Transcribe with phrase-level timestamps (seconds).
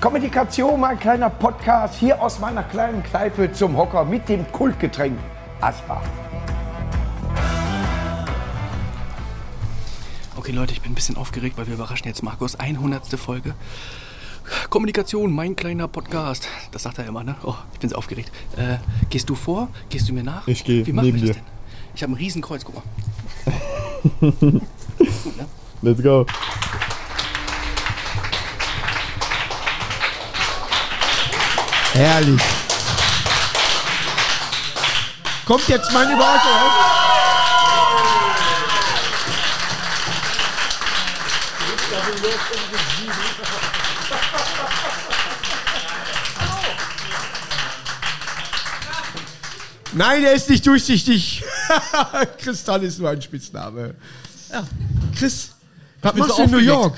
[0.00, 5.18] Kommunikation, mein kleiner Podcast hier aus meiner kleinen Kneipe zum Hocker mit dem Kultgetränk
[5.60, 6.00] Asbach.
[10.36, 13.08] Okay, Leute, ich bin ein bisschen aufgeregt, weil wir überraschen jetzt Markus 100.
[13.18, 13.54] Folge.
[14.70, 16.48] Kommunikation, mein kleiner Podcast.
[16.72, 17.36] Das sagt er immer, ne?
[17.44, 18.32] Oh, ich bin so aufgeregt.
[18.56, 18.78] Äh,
[19.10, 19.68] gehst du vor?
[19.90, 20.48] Gehst du mir nach?
[20.48, 21.42] Ich gehe Wie machen neben wir das dir.
[21.42, 21.52] denn?
[21.94, 22.82] Ich habe ein Riesenkreuz, guck mal.
[25.82, 26.24] Let's go.
[32.00, 32.40] Herrlich.
[35.44, 36.50] Kommt jetzt meine Überraschung.
[49.92, 51.44] Nein, er ist nicht durchsichtig.
[52.38, 53.94] Kristall ist nur ein Spitzname.
[54.50, 54.66] Ja.
[55.18, 55.50] Chris,
[56.00, 56.58] was machst du in New.
[56.60, 56.96] York?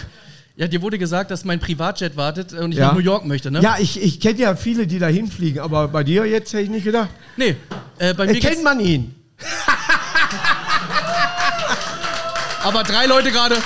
[0.62, 2.87] Ja, dir wurde gesagt, dass mein Privatjet wartet und ich Ja.
[2.87, 3.61] nach New York möchte, ne?
[3.62, 6.71] Ja, ich, ich kenne ja viele, die da hinfliegen, aber bei dir jetzt hätte ich
[6.71, 7.09] nicht gedacht.
[7.37, 7.57] Nee,
[7.99, 9.13] äh, bei mir Erkennt geht's, man ihn?
[12.63, 13.57] aber drei Leute gerade.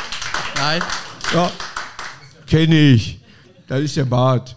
[0.57, 0.81] Nein.
[1.35, 1.53] Ja.
[2.47, 3.21] Kenne ich.
[3.69, 4.57] Das ist der Bart.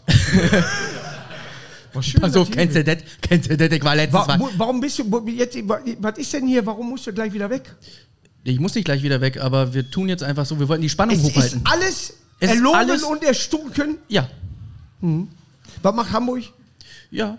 [1.92, 2.98] War schön, Pass auf, dass kennst du das?
[3.22, 3.70] Kennst du das?
[3.70, 4.40] Ich war letztes Mal.
[4.56, 5.58] Warum bist du jetzt?
[6.00, 6.66] Was ist denn hier?
[6.66, 7.64] Warum musst du gleich wieder weg?
[8.46, 10.90] Ich muss nicht gleich wieder weg, aber wir tun jetzt einfach so, wir wollten die
[10.90, 11.62] Spannung Es ist hochhalten.
[11.66, 13.98] alles Es erlogen und erstunken.
[14.08, 14.30] Ja,
[15.82, 16.44] Was macht Hamburg?
[17.12, 17.38] ja.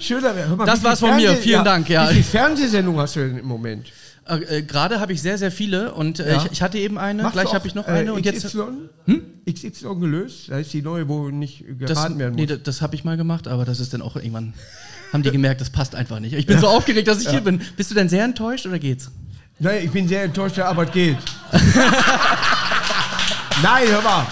[0.00, 0.56] Schöner wäre.
[0.64, 1.32] Das war's von mir.
[1.32, 2.08] Fernseh- Vielen Dank, ja.
[2.08, 3.88] Wie viele Fernsehsendungen hast du denn im Moment?
[4.28, 6.36] Äh, äh, Gerade habe ich sehr, sehr viele und äh, Ja.
[6.44, 8.44] ich, ich hatte eben eine, Machst gleich habe ich noch äh, eine und jetzt.
[8.46, 9.22] XY?
[9.52, 10.50] XY gelöst?
[10.50, 12.40] Da ist die neue, wo nicht Das, geraten werden muss.
[12.40, 14.52] nee, das, das habe ich mal gemacht, aber das ist dann auch irgendwann.
[15.12, 16.34] Haben die gemerkt, das passt einfach nicht.
[16.34, 17.60] Ich bin so aufgeregt, dass ich hier bin.
[17.76, 19.10] Bist du denn sehr enttäuscht oder geht's?
[19.58, 21.16] Nein, ich bin sehr enttäuscht, aber es geht.
[23.62, 24.26] Nein, hör mal.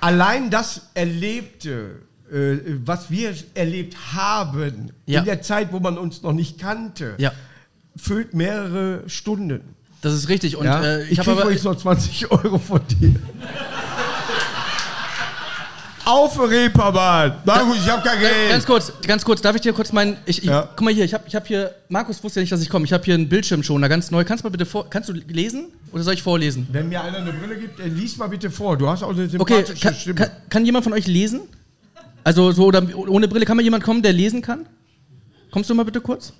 [0.00, 5.20] Allein das Erlebte, äh, was wir erlebt haben, Ja.
[5.20, 7.32] in der Zeit, wo man uns noch nicht kannte, Ja,
[7.96, 9.74] füllt mehrere Stunden.
[10.02, 10.56] das ist richtig.
[10.56, 10.82] Und ja?
[10.82, 13.14] äh, ich ich kriege übrigens noch 20 Euro von dir.
[16.04, 17.36] Auf Reeperbahn.
[17.44, 18.50] Na gut, ich habe kein Geld.
[18.50, 20.18] Ganz kurz, ganz kurz, darf ich dir kurz meinen.
[20.26, 20.68] Ich, ich, Ja.
[20.76, 21.74] Guck mal hier, ich habe ich hab hier.
[21.88, 22.84] Markus wusste ja nicht, dass ich komme.
[22.84, 24.22] Ich habe hier einen Bildschirmschoner, ganz neu.
[24.24, 24.88] Kannst du mal bitte vor.
[24.90, 26.68] Kannst du lesen oder soll ich vorlesen?
[26.70, 28.76] Wenn mir einer eine Brille gibt, dann lies mal bitte vor.
[28.76, 29.30] Du hast auch eine Okay,
[29.64, 30.14] sympathische kann, Stimme.
[30.16, 31.40] kann, kann jemand von euch lesen?
[32.22, 34.66] Also so oder ohne Brille, kann mal jemand kommen, der lesen kann?
[35.50, 36.32] Kommst du mal bitte kurz?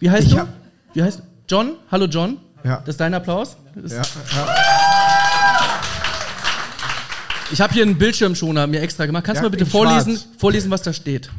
[0.00, 0.38] Wie heißt Ich du?
[0.40, 0.48] hab-
[0.94, 1.72] Wie heißt John?
[1.90, 2.38] Hallo John.
[2.64, 2.76] Ja.
[2.78, 3.56] Das ist dein Applaus.
[3.74, 3.98] Das ja,
[4.36, 4.46] ja.
[7.50, 9.24] Ich habe hier einen Bildschirmschoner mir extra gemacht.
[9.24, 10.28] Kannst du Ja, mal bitte vorlesen, schwarz.
[10.38, 11.30] vorlesen, was da steht?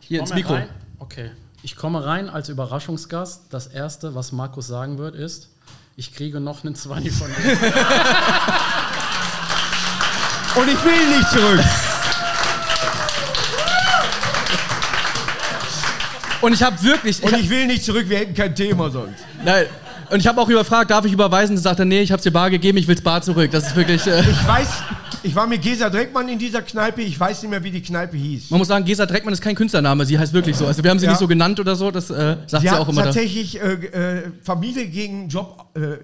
[0.00, 0.54] Hier ins Mikro.
[0.54, 0.68] Rein.
[0.98, 1.30] Okay.
[1.62, 3.42] Ich komme rein als Überraschungsgast.
[3.50, 5.50] Das erste, was Markus sagen wird, ist,
[5.96, 7.34] ich kriege noch einen 20 von dir.
[10.54, 11.60] Und ich will nicht zurück.
[16.40, 18.08] Und ich habe wirklich, ich Und ich will nicht zurück.
[18.08, 19.22] Wir hätten kein Thema sonst.
[19.44, 19.66] nein,
[20.12, 21.56] und ich habe auch überfragt, darf ich überweisen?
[21.56, 23.50] Da sagt er, nee, ich habe dir bar gegeben, ich will's bar zurück.
[23.50, 24.06] Das ist wirklich.
[24.06, 24.68] Äh, Ich weiß,
[25.24, 27.02] ich war mit Gesa Dreckmann in dieser Kneipe.
[27.02, 28.50] Ich weiß nicht mehr, wie die Kneipe hieß.
[28.50, 30.66] man muss sagen, Gesa Dreckmann ist kein Künstlername, sie heißt wirklich so.
[30.66, 31.12] Also wir haben sie Ja.
[31.12, 33.04] nicht so genannt oder so, das äh, sagt sie, Sie auch immer.
[33.04, 35.96] Tatsächlich äh, äh, Familie gegen Job äh,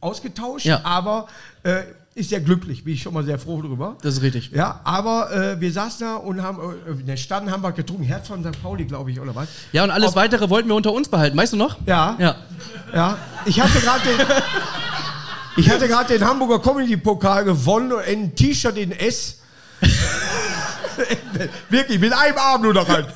[0.00, 0.80] ausgetauscht, Ja.
[0.84, 1.26] aber
[1.62, 1.82] äh,
[2.16, 2.84] ist sehr glücklich.
[2.84, 3.96] Bin ich schon mal sehr froh drüber.
[4.02, 4.50] Das ist richtig.
[4.54, 8.04] Ja, aber äh, wir saßen da und haben, äh, in der Stand haben wir getrunken.
[8.04, 8.62] Herz von St.
[8.62, 9.48] Pauli, glaube ich, oder was?
[9.72, 11.76] Ja, und alles Ob- weitere wollten wir unter uns behalten, weißt du noch?
[11.86, 12.16] Ja.
[12.20, 12.36] Ja.
[12.92, 14.26] Ja, ich hatte gerade den,
[15.56, 19.38] ich hatte gerade den Hamburger Comedy Pokal gewonnen und ein T-Shirt in S.
[21.70, 23.06] Wirklich, mit einem Arm nur noch rein.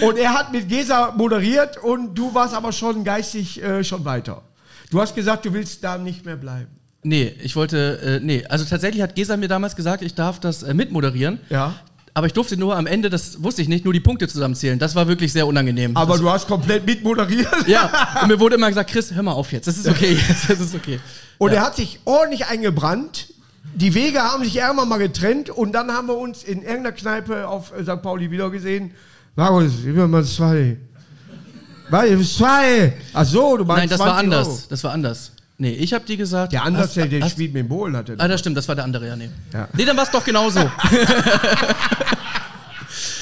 [0.00, 4.42] Und er hat mit Gesa moderiert und du warst aber schon geistig äh, schon weiter.
[4.90, 6.68] Du hast gesagt, du willst da nicht mehr bleiben.
[7.02, 10.62] Nee, ich wollte, äh, nee, also tatsächlich hat Gesa mir damals gesagt, ich darf das
[10.62, 11.40] äh, mitmoderieren.
[11.48, 11.74] Ja.
[12.12, 14.78] Aber ich durfte nur am Ende, das wusste ich nicht, nur die Punkte zusammenzählen.
[14.78, 15.96] Das war wirklich sehr unangenehm.
[15.96, 17.68] Aber das, du hast komplett mitmoderiert.
[17.68, 20.60] Ja, und mir wurde immer gesagt, Chris, hör mal auf jetzt, das ist okay, das
[20.60, 20.98] ist okay.
[21.38, 21.58] Und ja.
[21.58, 23.28] er hat sich ordentlich eingebrannt.
[23.74, 27.46] Die Wege haben sich irgendwann mal getrennt und dann haben wir uns in irgendeiner Kneipe
[27.46, 28.02] auf äh, St.
[28.02, 28.92] Pauli wieder gesehen.
[29.36, 30.76] Markus, gib mir mal zwei.
[31.88, 32.36] Was?
[32.36, 32.94] Zwei?
[33.12, 34.58] Ach so, du meinst Nein, das war 20 anders, Euro.
[34.68, 35.32] das war anders.
[35.62, 36.54] Nee, ich habe dir gesagt...
[36.54, 38.14] Der anders, hast- der, der hast- spielt mit dem Bohlen, hat er.
[38.18, 39.28] Ah, das stimmt, das war der andere, ja, nee.
[39.52, 39.68] Ja.
[39.74, 40.60] Nee, dann war es doch genauso.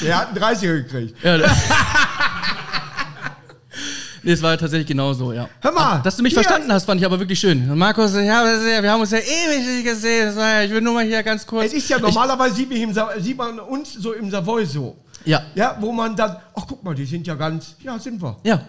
[0.00, 1.24] Der hat einen 30er gekriegt.
[1.24, 1.36] ja,
[4.22, 5.48] nee, es war tatsächlich genauso, ja.
[5.60, 7.76] Hör mal, Dass du mich hier- verstanden hast, fand ich aber wirklich schön.
[7.76, 8.44] Markus, ja,
[8.82, 10.36] wir haben uns ja ewig nicht gesehen.
[10.36, 11.66] Ja, ich will nur mal hier ganz kurz...
[11.66, 14.96] Es ist ja normalerweise, sieht man, im Sa- sieht man uns so im Savoy so.
[15.24, 18.36] Ja, Ja, wo man dann, ach guck mal, die sind ja ganz, ja, sind wir.
[18.44, 18.60] ja.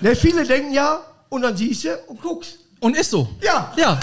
[0.00, 0.98] Ne, viele denken ja,
[1.34, 2.58] und dann siehst du und guckst.
[2.78, 3.28] Und ist so.
[3.42, 3.72] Ja.
[3.76, 3.98] Ja.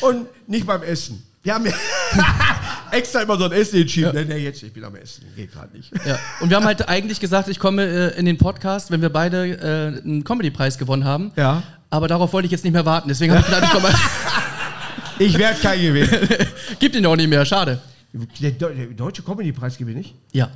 [0.00, 1.24] Und nicht beim Essen.
[1.42, 1.72] Wir haben ja
[2.92, 4.12] extra immer so ein Essen entschieden.
[4.14, 5.24] Nee, nee, jetzt, ich bin am Essen.
[5.34, 5.90] Geht gerade nicht.
[6.06, 6.18] Ja.
[6.40, 9.48] Und wir haben halt eigentlich gesagt, ich komme äh, in den Podcast, wenn wir beide
[9.48, 11.32] äh, einen Comedy-Preis gewonnen haben.
[11.34, 11.62] Ja.
[11.90, 13.08] Aber darauf wollte ich jetzt nicht mehr warten.
[13.08, 13.92] Deswegen habe ich gedacht, ich komme.
[15.20, 16.08] Ich werde kein Gewinn.
[16.78, 17.80] Gibt ihn auch nicht mehr, schade.
[18.12, 20.14] Der, der deutsche Comedy-Preis gewinne ich?
[20.30, 20.48] Ja.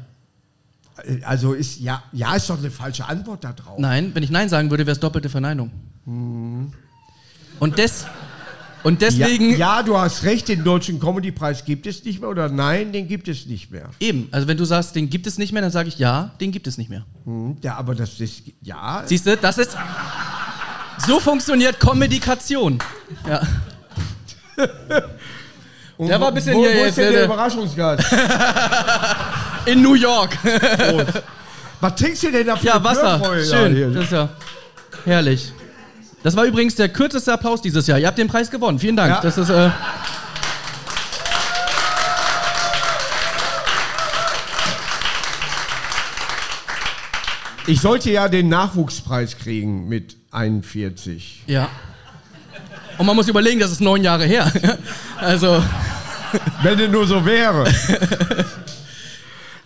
[1.24, 3.78] Also ist ja, ja ist doch eine falsche Antwort da drauf.
[3.78, 5.70] Nein, wenn ich Nein sagen würde, wäre es doppelte Verneinung.
[6.04, 8.06] Und, des,
[8.82, 9.56] und Ja, deswegen.
[9.56, 13.28] ja, du hast recht, den deutschen Comedy-Preis gibt es nicht mehr oder nein, den gibt
[13.28, 13.88] es nicht mehr.
[14.00, 16.50] Eben, also wenn du sagst, den gibt es nicht mehr, dann sage ich ja, den
[16.52, 17.04] gibt es nicht mehr.
[17.24, 19.76] Hm, Ja, aber das ist, ja, Siehst du, das ist.
[21.06, 22.78] So funktioniert Kommunikation.
[23.28, 23.42] Ja.
[25.98, 28.04] Der war ein bisschen wo, hier wo jetzt, ist denn äh, der Überraschungsgast?
[29.67, 30.37] In New York.
[31.81, 33.20] Was trinkst du denn da für Ja, Wasser.
[33.44, 33.94] Schön.
[33.94, 34.29] Das ist ja
[35.05, 35.53] herrlich.
[36.23, 37.99] Das war übrigens der kürzeste Applaus dieses Jahr.
[37.99, 38.79] Ihr habt den Preis gewonnen.
[38.79, 39.11] Vielen Dank.
[39.14, 39.20] Ja.
[39.20, 39.50] Das ist.
[39.50, 39.70] Äh,
[47.67, 51.44] Ich sollte ja den Nachwuchspreis kriegen mit 41.
[51.47, 51.69] ja.
[52.99, 54.53] Und man muss überlegen, das ist neun Jahre her.
[55.19, 55.62] Also.
[56.62, 57.64] Wenn es nur so wäre.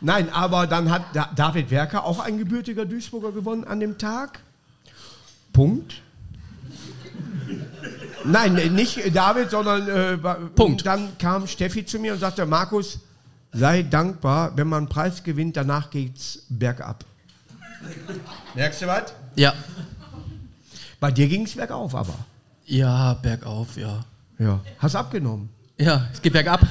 [0.00, 4.40] Nein, aber dann hat Da- David Werker, auch ein gebürtiger Duisburger, gewonnen an dem Tag.
[5.52, 6.02] Punkt.
[8.24, 10.18] Nein, äh, nicht David, sondern äh,
[10.54, 10.84] Punkt.
[10.84, 12.98] Dann kam Steffi zu mir und sagte, Markus,
[13.52, 17.04] sei dankbar, wenn man einen Preis gewinnt, danach geht's bergab.
[18.54, 19.14] Merkst du was?
[19.36, 19.54] Ja.
[20.98, 22.14] Bei dir ging es bergauf aber.
[22.66, 24.04] Ja, bergauf, ja.
[24.38, 24.60] Ja.
[24.78, 25.48] Hast abgenommen.
[25.78, 26.60] Ja, es geht bergab.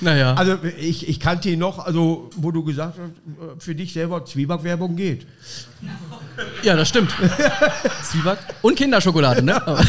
[0.00, 0.34] naja.
[0.34, 4.24] Also ich, ich kannte ihn noch, also wo du gesagt hast, äh, für dich selber
[4.24, 5.26] Zwiebackwerbung geht.
[6.62, 7.14] Ja, das stimmt.
[8.02, 9.60] Zwieback und Kinderschokolade, ne?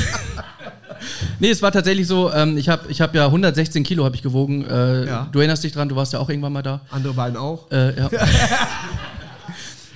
[1.40, 4.24] Nee, es war tatsächlich so, ähm, ich habe ich hab ja 116 Kilo hab ich
[4.24, 4.66] gewogen.
[4.66, 5.30] Äh, Ja.
[5.32, 6.82] Du erinnerst dich dran, du warst ja auch irgendwann mal da.
[6.90, 7.70] Andere beiden auch.
[7.72, 8.10] Äh, ja.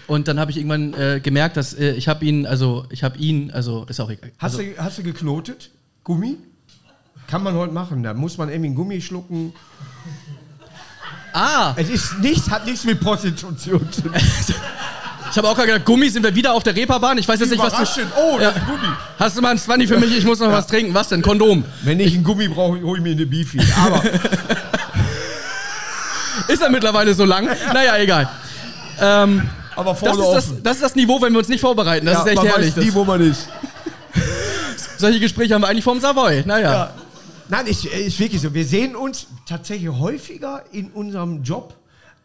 [0.07, 3.17] Und dann habe ich irgendwann äh, gemerkt, dass äh, ich habe ihn, also ich habe
[3.17, 4.31] ihn, also ist auch egal.
[4.37, 5.71] Hast, Also, du, hast du geknotet?
[6.03, 6.37] Gummi?
[7.31, 8.03] Kann man heute machen.
[8.03, 9.53] Da muss man irgendwie einen Gummi schlucken.
[11.33, 13.69] ah, Es ist nichts, hat nichts mit Prostitution zu
[14.01, 14.11] tun.
[15.31, 17.17] ich habe auch gerade gedacht, Gummi, sind wir wieder auf der Reeperbahn?
[17.19, 18.01] Ich weiß jetzt nicht, was du...
[18.17, 18.49] Oh, das Ja.
[18.49, 18.87] ist Gummi.
[19.17, 20.17] Hast du mal ein 20 für mich?
[20.17, 20.93] Ich muss noch was trinken.
[20.93, 21.21] Was denn?
[21.21, 21.63] Kondom.
[21.83, 23.59] Wenn ich einen Gummi brauche, hole ich mir eine Beefy.
[23.81, 24.03] Aber
[26.47, 27.47] Ist er mittlerweile so lang?
[27.73, 28.27] Naja, egal.
[28.99, 32.05] Ähm, Aber das, vorne ist das, das ist das Niveau, wenn wir uns nicht vorbereiten.
[32.05, 32.75] Das Ja, ist echt man herrlich.
[32.75, 33.47] weiß nie, Das, wo man ist.
[34.97, 36.43] solche Gespräche haben wir eigentlich vom Savoy.
[36.45, 36.71] Naja.
[36.73, 36.93] Ja.
[37.51, 38.53] Nein, ist, ist wirklich so.
[38.53, 41.75] Wir sehen uns tatsächlich häufiger in unserem Job.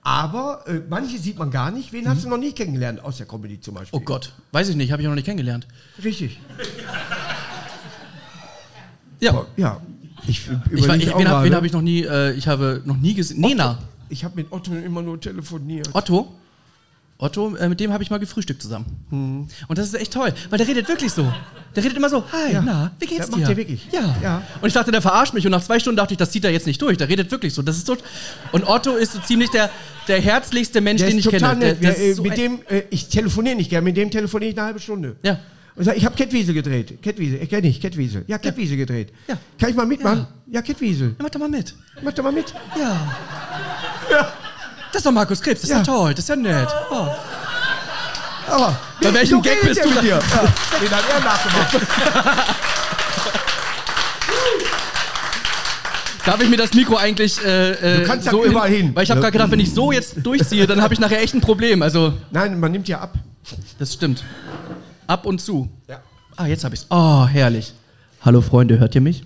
[0.03, 1.93] Aber äh, manche sieht man gar nicht.
[1.93, 3.99] Wen hast du noch nie kennengelernt aus der Comedy zum Beispiel?
[3.99, 5.67] Oh Gott, weiß ich nicht, habe ich noch nicht kennengelernt.
[6.05, 6.39] Richtig.
[9.19, 9.45] Ja.
[9.57, 9.81] Ja.
[10.29, 13.15] Ich, Ich, war- ich, wen habe hab ich noch nie, äh, ich habe noch nie
[13.15, 13.41] gesehen.
[13.41, 13.79] Nena.
[14.09, 15.89] Ich habe mit Otto immer nur telefoniert.
[15.93, 16.33] Otto.
[17.19, 18.85] Otto, äh, mit dem habe ich mal gefrühstückt zusammen.
[19.11, 19.49] Mhm.
[19.69, 21.33] Und das ist echt toll, weil der redet wirklich so.
[21.75, 22.63] Der redet immer so, hi, Ja.
[22.65, 23.47] na, wie geht's Das macht dir?
[23.49, 23.89] der wirklich.
[23.91, 24.15] Ja.
[24.23, 24.43] Ja.
[24.61, 26.51] Und ich dachte, der verarscht mich und nach zwei Stunden dachte ich, das zieht er
[26.51, 26.99] jetzt nicht durch.
[26.99, 27.63] Der redet wirklich so.
[27.63, 27.97] Das ist so.
[28.53, 29.71] Und Otto ist so ziemlich der,
[30.09, 31.39] der herzlichste Mensch, Der den ich kenne.
[31.41, 31.83] Der, nett.
[31.83, 34.59] der Der, äh, so mit dem, äh, ich telefoniere nicht gern, mit dem telefoniere ich
[34.59, 35.17] eine halbe Stunde.
[35.23, 35.39] Ja.
[35.75, 37.03] Und sag, ich habe Kettwiese gedreht.
[37.03, 38.25] Kettwiese, ich kenne nicht, Kettwiese.
[38.27, 39.13] Ja, Kettwiese gedreht.
[39.29, 39.37] Ja.
[39.59, 40.27] Kann ich mal mitmachen?
[40.51, 41.05] Ja, Kettwiese.
[41.07, 41.75] Ja, mach doch mal mit.
[42.03, 42.55] Mach doch mal mit.
[42.79, 44.33] Ja.
[44.93, 45.85] Das ist doch Markus Krebs, das ist ja, Ja.
[45.85, 46.69] toll, das ist ja nett.
[46.91, 47.09] Oh.
[48.49, 50.19] Aber Bei welchem Gag bist du mit dir?
[50.31, 50.79] Ja.
[50.81, 51.77] Den hat er nachgemacht.
[56.25, 58.91] Darf ich mir das Mikro eigentlich äh, äh, Du kannst ja so überall hin.
[58.95, 61.35] Weil ich habe gerade gedacht, wenn ich so jetzt durchziehe, dann habe ich nachher echt
[61.35, 61.83] ein Problem.
[61.83, 63.15] Also, Nein, man nimmt ja ab.
[63.79, 64.25] das stimmt.
[65.07, 65.69] Ab und zu.
[65.89, 66.01] Ja.
[66.37, 66.87] Ah, jetzt habe ich's.
[66.91, 67.75] Oh, herrlich.
[68.25, 69.23] Hallo Freunde, hört ihr mich?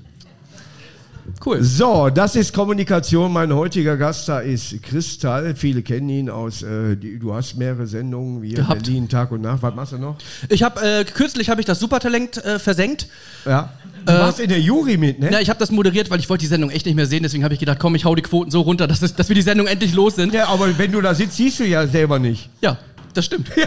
[1.44, 1.62] Cool.
[1.62, 3.32] So, das ist Kommunikation.
[3.32, 5.54] Mein heutiger Gast da ist Kristall.
[5.54, 8.82] Viele kennen ihn aus, äh, die, du hast mehrere Sendungen wie Gehabt.
[8.82, 9.62] Berlin Tag und Nacht.
[9.62, 10.16] Was machst du noch?
[10.48, 13.06] Ich habe äh, kürzlich habe ich das Supertalent äh, versenkt.
[13.44, 13.72] Ja.
[14.06, 15.30] Du warst in der Jury mit, ne?
[15.30, 17.22] Ja, ich habe das moderiert, weil ich wollte die Sendung echt nicht mehr sehen.
[17.22, 19.34] Deswegen habe ich gedacht, komm, ich hau die Quoten so runter, dass, es, dass wir
[19.34, 20.32] die Sendung endlich los sind.
[20.32, 22.48] Ja, aber wenn du da sitzt, siehst du ja selber nicht.
[22.62, 22.78] Ja,
[23.14, 23.48] das stimmt.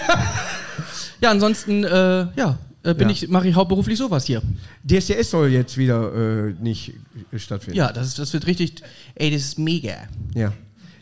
[1.21, 3.13] Ja, ansonsten, äh, ja, äh, bin Ja.
[3.13, 4.41] ich, mache ich hauptberuflich sowas hier.
[4.83, 6.93] DSDS soll jetzt wieder äh, nicht
[7.31, 7.77] äh, stattfinden.
[7.77, 8.75] Ja, das, ist- das wird richtig.
[9.15, 9.93] Ey, das ist mega.
[10.35, 10.53] ja.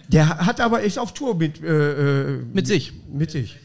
[0.08, 2.92] Der hat aber ist auf Tour mit äh, äh, Mit sich.
[3.14, 3.58] mit sich.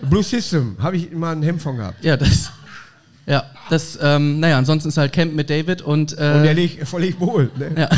[0.00, 2.02] Blue System habe ich mal ein Hemd von gehabt.
[2.02, 2.50] Ja, das.
[3.26, 6.12] Ja, das, ähm, naja, ansonsten ist halt Camp mit David und.
[6.18, 7.50] Äh, Und der liegt völlig wohl.
[7.58, 7.70] Ne?
[7.76, 7.88] ja.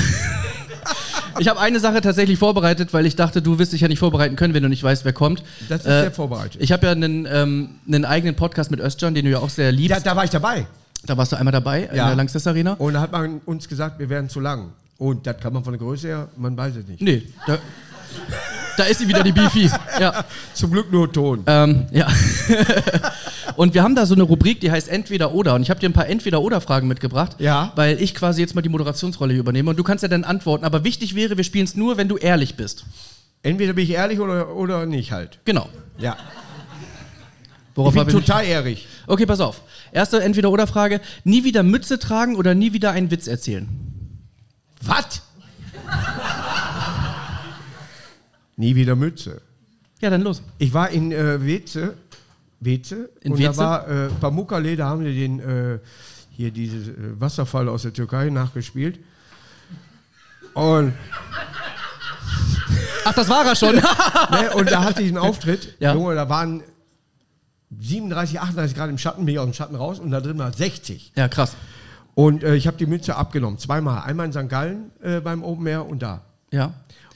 [1.38, 4.36] Ich habe eine Sache tatsächlich vorbereitet, weil ich dachte, du wirst dich ja nicht vorbereiten
[4.36, 5.40] können, wenn du nicht weißt, wer kommt.
[5.40, 6.60] Äh, Das ist sehr vorbereitet.
[6.60, 9.72] Ich habe ja einen, ähm, einen eigenen Podcast mit Özcan, den du ja auch sehr
[9.72, 9.90] liebst.
[9.90, 10.66] Ja, da war ich dabei.
[11.06, 12.06] Da warst du einmal dabei in Ja.
[12.08, 12.74] der Langsess Arena.
[12.74, 14.70] Und da hat man uns gesagt, wir wären zu lang.
[14.98, 17.02] Und das kann man von der Größe her, man weiß es nicht.
[17.02, 17.58] Nee, da,
[18.76, 19.70] da ist sie wieder, die Beefy.
[20.00, 20.24] Ja.
[20.54, 21.44] Zum Glück nur Ton.
[21.46, 22.08] Ähm, ja.
[23.56, 25.54] und wir haben da so eine Rubrik, die heißt Entweder oder.
[25.54, 27.72] Und ich habe dir ein paar Entweder-oder-Fragen mitgebracht, Ja.
[27.76, 29.70] weil ich quasi jetzt mal die Moderationsrolle übernehme.
[29.70, 30.64] Und du kannst ja dann antworten.
[30.64, 32.84] Aber wichtig wäre, wir spielen es nur, wenn du ehrlich bist.
[33.42, 35.38] Entweder bin ich ehrlich oder, oder nicht halt.
[35.44, 35.68] Genau.
[35.98, 36.16] Ja.
[37.74, 38.24] Worauf ich bin ich?
[38.24, 38.86] total ehrlich.
[39.06, 39.62] Okay, pass auf.
[39.92, 41.00] Erste Entweder-oder-Frage.
[41.24, 43.68] Nie wieder Mütze tragen oder nie wieder einen Witz erzählen?
[44.82, 45.22] Was?
[48.62, 49.42] Nie wieder Mütze.
[50.00, 50.40] Ja, dann los.
[50.58, 51.94] Ich war in äh, Weze,
[52.60, 53.50] Weze, In und Weze?
[53.50, 55.80] da war äh, Pamukkale, da haben wir den äh,
[56.30, 59.00] hier diese äh, Wasserfall aus der Türkei nachgespielt.
[60.54, 60.92] Und,
[63.04, 63.74] Ach, das war er schon.
[64.30, 65.74] ne, und da hatte ich einen Auftritt.
[65.80, 65.94] Ja.
[65.94, 66.62] Junge, da waren
[67.80, 70.52] 37, 38 Grad im Schatten, bin ich aus dem Schatten raus und da drin war
[70.52, 71.14] 60.
[71.16, 71.56] ja, krass.
[72.14, 74.04] Und äh, ich habe die Mütze abgenommen, zweimal.
[74.04, 74.48] Einmal in St.
[74.48, 76.20] Gallen äh, beim Open Air und da.
[76.52, 76.74] Ja.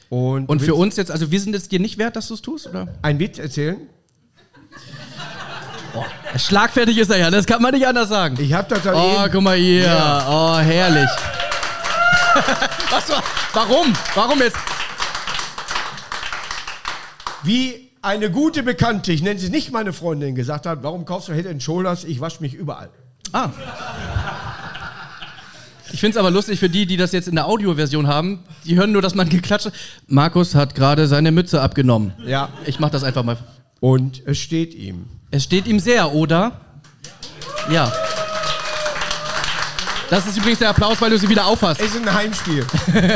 [0.08, 2.42] Und, Und für uns jetzt, also wir sind es dir nicht wert, dass du es
[2.42, 2.88] tust, oder?
[3.02, 3.78] einen Witz erzählen?
[6.36, 8.36] Schlagfertig ist er ja, das kann man nicht anders sagen.
[8.38, 10.24] Ich habe das dann Oh, eben, guck mal hier.
[10.28, 11.08] Oh, herrlich.
[12.90, 13.22] Was war?
[13.54, 13.92] Warum?
[14.14, 14.56] Warum jetzt?
[17.46, 21.32] wie eine gute Bekannte, ich nenne sie nicht meine Freundin, gesagt hat, warum kaufst du
[21.32, 22.04] Head Shoulders?
[22.04, 22.90] Ich wasche mich überall.
[23.32, 23.50] Ah.
[25.96, 28.40] Ich finde es aber lustig für die, die das jetzt in der Audioversion haben.
[28.66, 29.72] Die hören nur, dass man geklatscht hat.
[30.08, 32.12] Markus hat gerade seine Mütze abgenommen.
[32.26, 32.50] Ja.
[32.66, 33.38] Ich mach das einfach mal.
[33.80, 35.06] Und es steht ihm.
[35.30, 36.60] Es steht ihm sehr, oder?
[37.70, 37.90] Ja.
[40.10, 41.80] Das ist übrigens der Applaus, weil du sie wieder aufhast.
[41.82, 42.66] Es ist ein Heimspiel.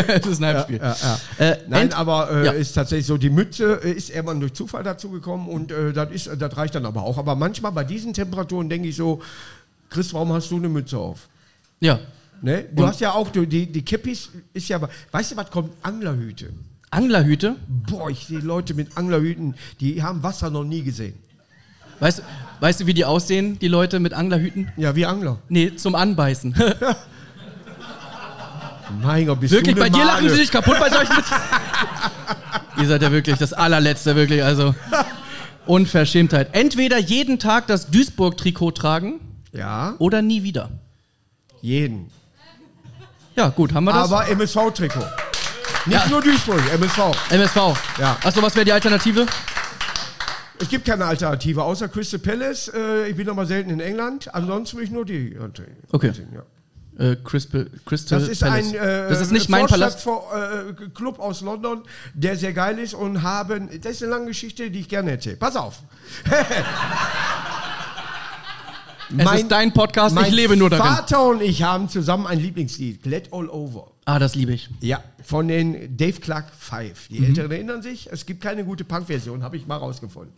[0.09, 0.79] Es ist ein Heimspiel.
[0.83, 0.97] Ja,
[1.39, 1.47] ja.
[1.51, 2.53] Äh, Nein, aber äh, Ja.
[2.53, 6.11] ist tatsächlich so, die Mütze äh, ist irgendwann durch Zufall dazu gekommen und äh, das,
[6.13, 7.19] ist, das reicht dann aber auch.
[7.19, 9.21] Aber manchmal bei diesen Temperaturen denke ich so,
[9.91, 11.29] Chris, warum hast du eine Mütze auf?
[11.81, 11.99] Ja.
[12.43, 12.65] Ne?
[12.73, 14.81] Du Und- hast ja auch, du, die, die Kippis ist ja,
[15.11, 15.73] weißt du, was kommt?
[15.83, 16.51] Anglerhüte.
[16.91, 17.57] Anglerhüte.
[17.69, 21.15] Boah, ich sehe Leute mit Anglerhüten, die haben Wasser noch nie gesehen.
[22.01, 22.23] Weißt,
[22.61, 24.73] weißt du, wie die aussehen, die Leute mit Anglerhüten?
[24.77, 25.39] Ja, wie Angler.
[25.49, 26.55] Nee, zum Anbeißen.
[29.03, 31.13] Mein Gott, bist wirklich, du bei eine dir lachen sie sich kaputt bei solchen.
[32.81, 34.75] Ihr seid ja wirklich das allerletzte, wirklich, also.
[35.67, 36.49] Unverschämtheit.
[36.55, 39.21] Entweder jeden Tag das Duisburg-Trikot tragen
[39.53, 40.71] Ja, oder nie wieder.
[41.63, 42.11] jeden.
[43.41, 44.13] Ja, gut, haben wir das?
[44.13, 44.99] Aber MSV-Trikot.
[45.87, 46.07] Nicht Ja.
[46.11, 46.99] nur Duisburg, MSV.
[47.31, 47.57] MSV.
[47.99, 48.19] Ja.
[48.23, 49.25] Achso, was wäre die Alternative?
[50.59, 52.69] Es gibt keine Alternative, außer Crystal Palace.
[52.75, 54.35] Äh, ich bin noch mal selten in England.
[54.35, 55.39] Ansonsten will ich nur die.
[55.91, 56.13] Okay.
[56.99, 57.03] Ja.
[57.13, 58.67] Äh, Crystal, Crystal Das ist Palace.
[58.67, 60.01] ein äh, das ist nicht mein Palast.
[60.03, 61.83] Vorstadt- äh, Club aus London,
[62.13, 63.71] der sehr geil ist und haben.
[63.81, 65.37] Das ist eine lange Geschichte, die ich gerne erzähle.
[65.37, 65.77] Pass auf.
[69.17, 70.87] Es ist dein Podcast, ich lebe nur darin.
[70.87, 73.91] Vater und ich haben zusammen ein Lieblingslied, Glad All Over.
[74.05, 74.69] Ah, das liebe ich.
[74.81, 77.09] Ja, von den Dave Clark Five.
[77.09, 80.33] Die Älteren erinnern sich, es gibt keine gute Punk-Version, habe ich mal rausgefunden.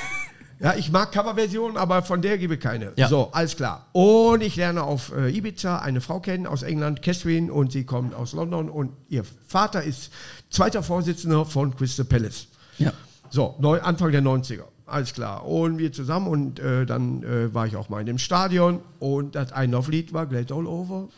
[0.60, 2.92] ja, ich mag Coverversionen, aber von der gebe ich keine.
[2.96, 3.08] Ja.
[3.08, 3.86] So, alles klar.
[3.92, 8.14] Und ich lerne auf äh, Ibiza eine Frau kennen aus England, Catherine, und sie kommt
[8.14, 10.12] aus London und ihr Vater ist
[10.50, 12.48] zweiter Vorsitzender von Crystal Palace.
[12.78, 12.92] Ja.
[13.30, 14.64] So, neu, Anfang der 90er.
[14.88, 15.44] Alles klar.
[15.46, 19.34] Und wir zusammen und äh, dann äh, war ich auch mal in dem Stadion und
[19.34, 21.08] das Einlauflied war Glad All Over.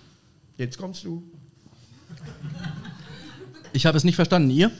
[0.56, 1.22] Jetzt kommst du.
[3.72, 4.50] Ich habe es nicht verstanden.
[4.50, 4.70] Ihr?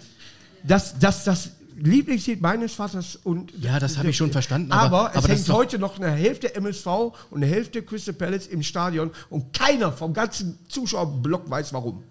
[0.65, 3.53] Das, das, das Lieblingslied meines Vaters und.
[3.61, 6.55] Ja, das habe ich schon verstanden, Aber, aber- es aber hängt heute noch eine Hälfte
[6.55, 6.87] MSV
[7.31, 12.03] und eine Hälfte Crystal Palace im Stadion und keiner vom ganzen Zuschauerblock weiß warum.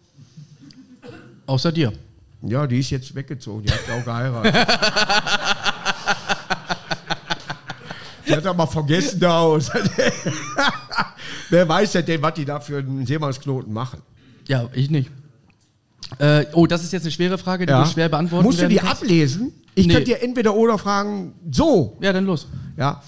[1.46, 1.92] Außer dir.
[2.42, 3.64] Ja, die ist jetzt weggezogen.
[3.64, 4.56] Die hat auch geheiratet.
[8.30, 9.42] die hat aber vergessen da.
[9.42, 9.70] Und
[11.50, 14.02] Wer weiß denn, was die da für einen Seemannsknoten machen?
[14.48, 15.10] Ja, ich nicht.
[16.18, 18.72] Äh, oh, das ist jetzt eine schwere Frage, die du schwer beantworten Musst du werden
[18.72, 19.04] die kannst.
[19.04, 19.54] ablesen?
[19.76, 19.94] Ich Nee.
[19.94, 22.48] könnte dir entweder oder fragen, so, Ja, dann los.
[22.78, 23.02] Ja.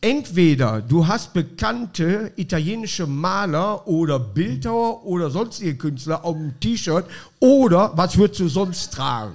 [0.00, 7.04] Entweder du hast bekannte italienische Maler oder Bildhauer oder sonstige Künstler auf dem T-Shirt
[7.40, 9.34] oder was würdest du sonst tragen?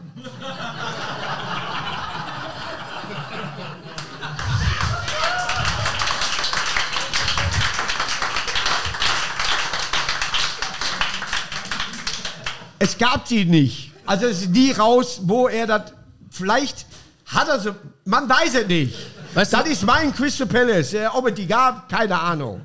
[12.83, 13.91] Es gab sie nicht.
[14.05, 15.93] Also es ist nie raus, wo er das.
[16.29, 16.85] Vielleicht
[17.25, 17.69] hat er sie.
[18.05, 18.93] Man weiß es nicht.
[19.33, 20.95] Weißt du- das ist mein Crystal Palace.
[21.13, 22.61] Ob es die gab, keine Ahnung.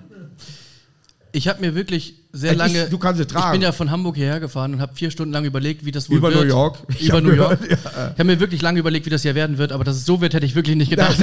[1.30, 2.88] Ich habe mir wirklich sehr Es ist- lange.
[2.90, 3.52] du kannst es Ich tragen.
[3.52, 6.16] bin ja von Hamburg hierher gefahren und habe vier Stunden lang überlegt, wie das wohl
[6.16, 6.40] Über wird.
[6.42, 6.78] New York.
[6.88, 7.60] Ich Über New York.
[7.60, 10.04] gehört, Ich habe mir wirklich lange überlegt, wie das hier werden wird, aber dass es
[10.06, 11.16] so wird, hätte ich wirklich nicht gedacht.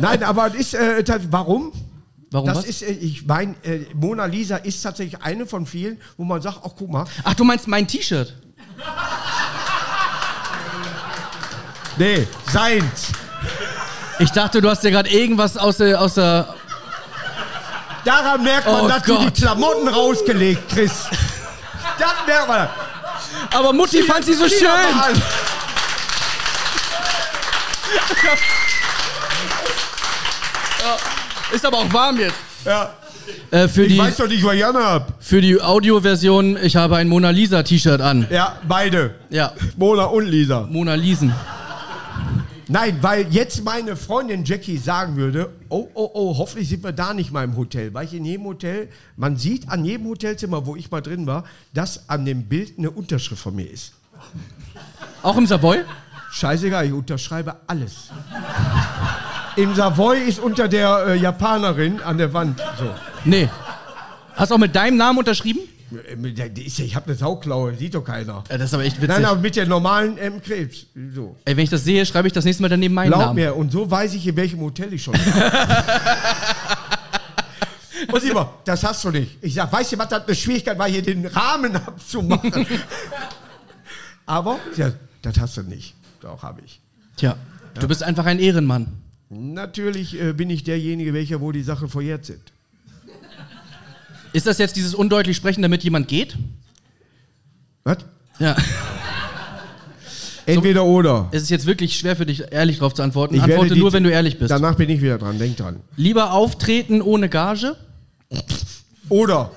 [0.00, 1.72] Nein, aber es ist, äh, warum?
[2.30, 2.64] Warum das was?
[2.66, 6.60] ist, äh, ich meine, äh, Mona Lisa ist tatsächlich eine von vielen, wo man sagt,
[6.64, 8.34] ach guck mal, Ach, du meinst mein T-Shirt?
[11.96, 13.12] nee, seins.
[14.18, 16.54] Ich dachte, du hast dir gerade irgendwas aus der, aus der.
[18.04, 19.36] Daran merkt man, Oh dass du Gott.
[19.36, 21.08] die Klamotten rausgelegt kriegst.
[21.98, 22.68] Das merkt man.
[23.52, 24.66] Aber Mutti fand sie so schön.
[24.68, 25.22] an.
[31.52, 32.34] Ist aber auch warm jetzt.
[32.64, 32.94] Ja.
[33.50, 35.12] Äh, für, Ich die, weiß doch nicht, was ich anhab.
[35.20, 38.26] für die Audioversion, ich habe ein Mona Lisa T-Shirt an.
[38.30, 39.14] Ja, beide.
[39.30, 40.66] Ja, Mona und Lisa.
[40.70, 41.32] Mona Lisen.
[42.70, 47.14] Nein, weil jetzt meine Freundin Jackie sagen würde, oh, oh, oh, hoffentlich sind wir da
[47.14, 47.94] nicht mal im Hotel.
[47.94, 51.44] Weil ich in jedem Hotel, man sieht an jedem Hotelzimmer, wo ich mal drin war,
[51.72, 53.92] dass an dem Bild eine Unterschrift von mir ist.
[55.22, 55.78] Auch im Savoy?
[56.30, 58.10] Scheißegal, ich unterschreibe alles.
[59.58, 62.60] Im Savoy ist unter der äh, Japanerin an der Wand.
[62.78, 62.94] So.
[63.24, 63.48] Nee.
[64.36, 65.58] Hast du auch mit deinem Namen unterschrieben?
[65.90, 68.44] Äh, Ich habe eine Sauklaue, sieht doch keiner.
[68.48, 69.08] Ja, das ist aber echt witzig.
[69.08, 70.86] Nein, aber mit der normalen ähm, Krebs.
[71.12, 71.34] So.
[71.44, 73.34] Ey, wenn ich das sehe, schreibe ich das nächste Mal daneben meinen Glaub Namen.
[73.34, 75.74] mir, und so weiß ich, in welchem Hotel ich schon war.
[78.12, 79.38] Und immer, das hast du nicht.
[79.42, 82.64] Ich sag, weißt du, was das eine Schwierigkeit war, hier den Rahmen abzumachen?
[84.24, 85.94] Aber, ja, das hast du nicht.
[86.20, 86.80] Doch, habe ich.
[87.16, 87.34] Tja,
[87.80, 88.86] du bist einfach ein Ehrenmann.
[89.30, 92.40] Natürlich äh, bin ich derjenige, welcher, wo die Sachen verjährt sind.
[94.32, 96.36] Ist das jetzt dieses undeutlich Sprechen, damit jemand geht?
[97.84, 97.98] Was?
[98.38, 98.56] Ja.
[100.46, 101.28] Entweder oder.
[101.30, 103.34] Es ist jetzt wirklich schwer für dich, ehrlich darauf zu antworten.
[103.34, 104.50] Ich Antworte nur, wenn du ehrlich bist.
[104.50, 105.80] Danach bin ich wieder dran, denk dran.
[105.96, 107.76] Lieber auftreten ohne Gage,
[109.08, 109.50] Oder.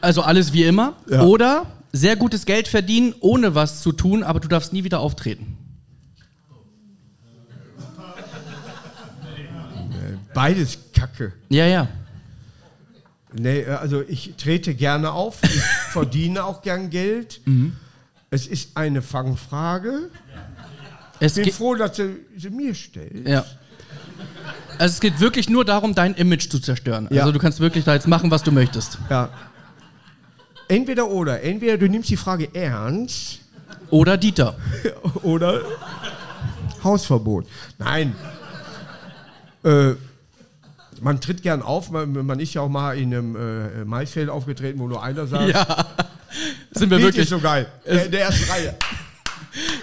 [0.00, 0.94] also alles wie immer.
[1.08, 1.22] Ja.
[1.22, 5.57] Oder sehr gutes Geld verdienen, ohne was zu tun, aber du darfst nie wieder auftreten.
[10.38, 11.32] Beides Kacke.
[11.48, 11.88] Ja, ja.
[13.32, 15.60] Nee, äh, also ich trete gerne auf, ich
[15.90, 17.40] verdiene auch gern Geld.
[17.44, 17.72] Mhm.
[18.30, 20.10] Es ist eine Fangfrage.
[21.18, 23.26] Es Ich bin froh, dass sie sie mir stellt.
[23.26, 23.44] ja.
[24.78, 27.08] Also es geht wirklich nur darum, dein Image zu zerstören.
[27.10, 27.22] Ja.
[27.22, 28.96] Also du kannst wirklich da jetzt machen, was du möchtest.
[29.10, 29.30] Ja.
[30.68, 31.42] Entweder oder.
[31.42, 33.40] Entweder du nimmst die Frage ernst
[33.90, 34.56] Oder Dieter.
[35.24, 35.62] oder
[36.84, 37.48] Hausverbot.
[37.78, 38.14] Nein.
[39.64, 39.94] Äh,
[41.00, 44.78] man tritt gern auf, man, man ist ja auch mal in einem äh, Maisfeld aufgetreten,
[44.78, 45.50] wo nur einer saß.
[45.50, 45.64] Ja.
[46.72, 47.24] Sind wir Bild wirklich.
[47.24, 47.66] ist so geil.
[47.84, 48.74] Äh, in der ersten Reihe.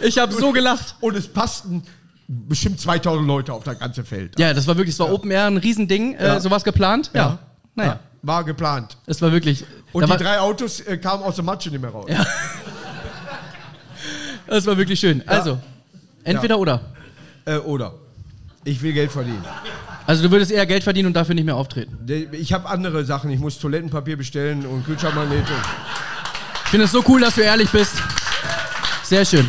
[0.02, 0.96] Ich habe so gelacht.
[1.02, 1.84] Und es passten
[2.28, 4.40] bestimmt 2000 Leute auf das ganze Feld.
[4.40, 6.14] Ja, das war wirklich, es war Open Air, ein Riesending.
[6.14, 6.36] Ja.
[6.36, 7.10] Äh, sowas geplant?
[7.14, 7.40] Ja.
[7.74, 8.96] Naja, War geplant.
[9.06, 9.66] es war wirklich.
[9.92, 12.06] Und die war, drei Autos äh, kamen aus der Matsche nicht mehr raus.
[12.10, 12.26] Ja.
[14.48, 15.28] Das war wirklich schön.
[15.28, 15.58] Also,
[16.24, 16.80] entweder oder.
[17.46, 17.96] Äh, oder.
[18.64, 19.44] Ich will Geld verdienen.
[20.08, 21.98] Also du würdest eher Geld verdienen und dafür nicht mehr auftreten.
[22.32, 23.32] Ich habe andere Sachen.
[23.32, 25.52] Ich muss Toilettenpapier bestellen und Kühlschrankmagnete.
[26.66, 27.96] Ich finde es so cool, dass du ehrlich bist.
[29.04, 29.48] Sehr schön.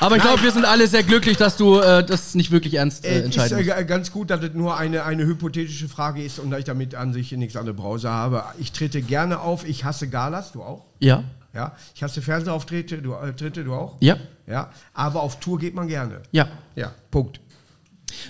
[0.00, 3.06] Aber ich glaube, wir sind alle sehr glücklich, dass du äh, das nicht wirklich ernst
[3.06, 6.50] äh, Äh, ist äh, ganz gut, dass es nur eine, eine hypothetische Frage ist und
[6.50, 8.44] da ich damit an sich nichts an der Brause habe.
[8.58, 9.66] Ich trete gerne auf.
[9.66, 10.84] Ich hasse Galas, du auch?
[10.98, 11.24] Ja?
[11.54, 11.72] Ja.
[11.94, 13.96] Ich hasse Fernsehauftritte, du, äh, Tritte, du auch?
[14.00, 14.16] Ja?
[14.46, 14.70] Ja.
[14.92, 16.20] Aber auf Tour geht man gerne.
[16.32, 16.48] Ja.
[16.74, 16.92] Ja.
[17.10, 17.40] Punkt.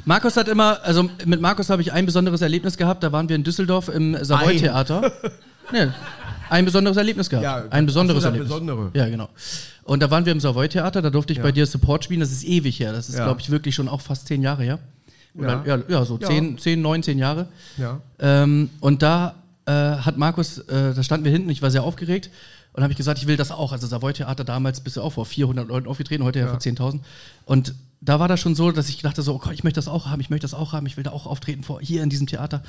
[0.04, 3.02] Markus hat immer, also mit Markus habe ich ein besonderes Erlebnis gehabt.
[3.02, 5.12] Da waren wir in Düsseldorf im Savoy-Theater.
[5.72, 5.88] Nee,
[6.50, 7.44] ein besonderes Erlebnis gehabt.
[7.44, 8.48] Ja, ein besonderes das Erlebnis.
[8.50, 8.90] Besondere.
[8.94, 9.28] Ja, genau.
[9.84, 12.20] Und da waren wir im Savoy-Theater, da durfte ich bei dir Support spielen.
[12.20, 12.92] Das ist ewig her.
[12.92, 13.24] Das ist, Ja.
[13.24, 14.78] glaube ich, wirklich schon auch fast zehn Jahre her.
[15.36, 15.76] Oder, ja.
[15.76, 15.82] Ja.
[15.88, 16.28] ja, so Ja.
[16.28, 17.46] zehn, zehn, neun, zehn Jahre.
[17.76, 18.00] Ja.
[18.18, 19.34] Ähm, und da
[19.66, 22.28] äh, hat Markus, äh, da standen wir hinten, ich war sehr aufgeregt
[22.74, 23.72] und habe ich gesagt, ich will das auch.
[23.72, 27.00] Also Savoy-Theater damals bist du auch vor 400 Leuten aufgetreten, heute ja, vor 10.000.
[27.46, 29.88] Und da war das schon so, dass ich dachte so, oh Gott, ich möchte das
[29.88, 32.10] auch haben, ich möchte das auch haben, ich will da auch auftreten vor hier in
[32.10, 32.62] diesem Theater.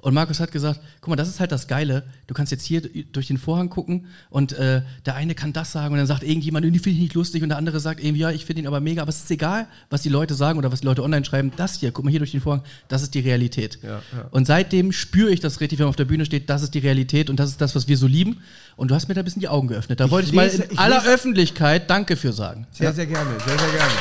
[0.00, 2.04] Und Markus hat gesagt, guck mal, das ist halt das Geile.
[2.28, 2.80] Du kannst jetzt hier
[3.12, 6.64] durch den Vorhang gucken und äh, der eine kann das sagen und dann sagt irgendjemand,
[6.64, 8.80] die finde ich nicht lustig und der andere sagt irgendwie, ja, ich finde ihn aber
[8.80, 9.02] mega.
[9.02, 11.52] Aber es ist egal, was die Leute sagen oder was die Leute online schreiben.
[11.56, 13.78] Das hier, guck mal hier durch den Vorhang, das ist die Realität.
[13.82, 14.28] Ja, ja.
[14.30, 16.78] Und seitdem spüre ich das richtig, wenn man auf der Bühne steht, das ist die
[16.78, 18.40] Realität und das ist das, was wir so lieben.
[18.76, 19.98] Und du hast mir da ein bisschen die Augen geöffnet.
[19.98, 22.66] Da wollte ich mal lese- in ich aller lese- Öffentlichkeit Danke für sagen.
[22.70, 23.92] Sehr, sehr gerne, sehr, sehr gerne.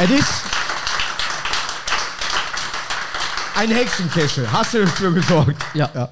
[0.00, 0.44] Es ist
[3.56, 4.50] ein Hexenkessel.
[4.52, 5.56] Hast du dafür gesorgt?
[5.74, 6.08] Ja.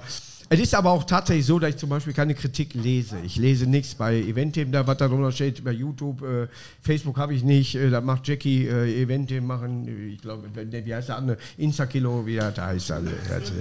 [0.48, 3.18] Es ist aber auch tatsächlich so, dass ich zum Beispiel keine Kritik lese.
[3.24, 6.48] Ich lese nichts bei Eventim, da was da drunter steht, bei YouTube, äh,
[6.82, 11.08] Facebook habe ich nicht, äh, da macht Jackie äh, Eventim machen, ich glaube, wie heißt
[11.08, 12.90] der andere, Instakilo, wie das heißt.
[12.90, 13.52] Also,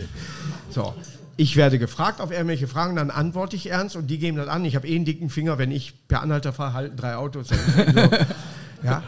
[0.72, 0.96] so.
[1.38, 4.66] Ich werde gefragt auf irgendwelche Fragen, dann antworte ich ernst und die geben das an.
[4.66, 7.50] Ich habe eh einen dicken Finger, wenn ich per Anhalter fahre, halten drei Autos.
[7.50, 7.56] So.
[8.84, 9.04] ja.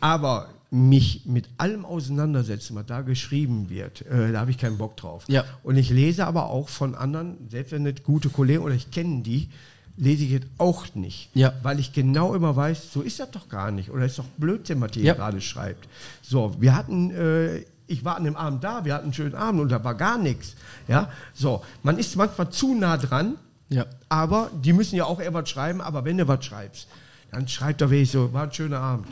[0.00, 4.96] Aber mich mit allem auseinandersetzen, was da geschrieben wird, äh, da habe ich keinen Bock
[4.96, 5.24] drauf.
[5.28, 5.44] Ja.
[5.64, 9.22] Und ich lese aber auch von anderen, selbst wenn nicht gute Kollegen oder ich kenne
[9.22, 9.50] die,
[9.96, 11.28] lese ich jetzt auch nicht.
[11.34, 11.52] Ja.
[11.62, 13.90] Weil ich genau immer weiß, so ist das doch gar nicht.
[13.90, 15.14] Oder ist doch Blödsinn, was die Ja.
[15.14, 15.88] gerade schreibt.
[16.22, 19.60] So, wir hatten, äh, ich war an dem Abend da, wir hatten einen schönen Abend
[19.60, 20.54] und da war gar nichts.
[20.86, 23.34] Ja, so, man ist manchmal zu nah dran,
[23.68, 23.86] Ja.
[24.08, 26.86] aber die müssen ja auch eher was schreiben, aber wenn du was schreibst,
[27.32, 29.08] dann schreibt doch wirklich so, war ein schöner Abend.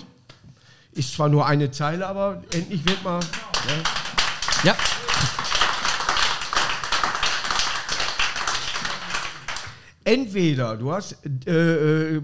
[0.92, 3.20] Ist zwar nur eine Zeile, aber endlich wird mal.
[3.20, 3.82] Ne?
[4.64, 4.76] Ja.
[10.04, 12.22] Entweder du hast äh, äh,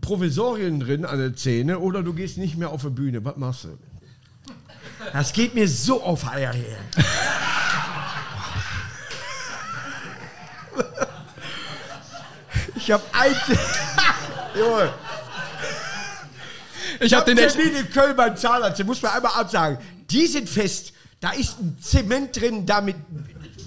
[0.00, 3.22] Provisorien drin an der Zähne oder du gehst nicht mehr auf die Bühne.
[3.24, 3.78] Was machst du?
[5.12, 6.78] Das geht mir so auf Eier her.
[12.74, 13.34] Ich habe ein.
[14.58, 14.94] Junge.
[17.00, 17.56] Ich habe den den echt.
[17.56, 19.78] Termin in Köln beim Zahnarzt, den muss man einmal absagen.
[20.10, 20.92] Die sind fest.
[21.20, 22.96] Da ist ein Zement drin, damit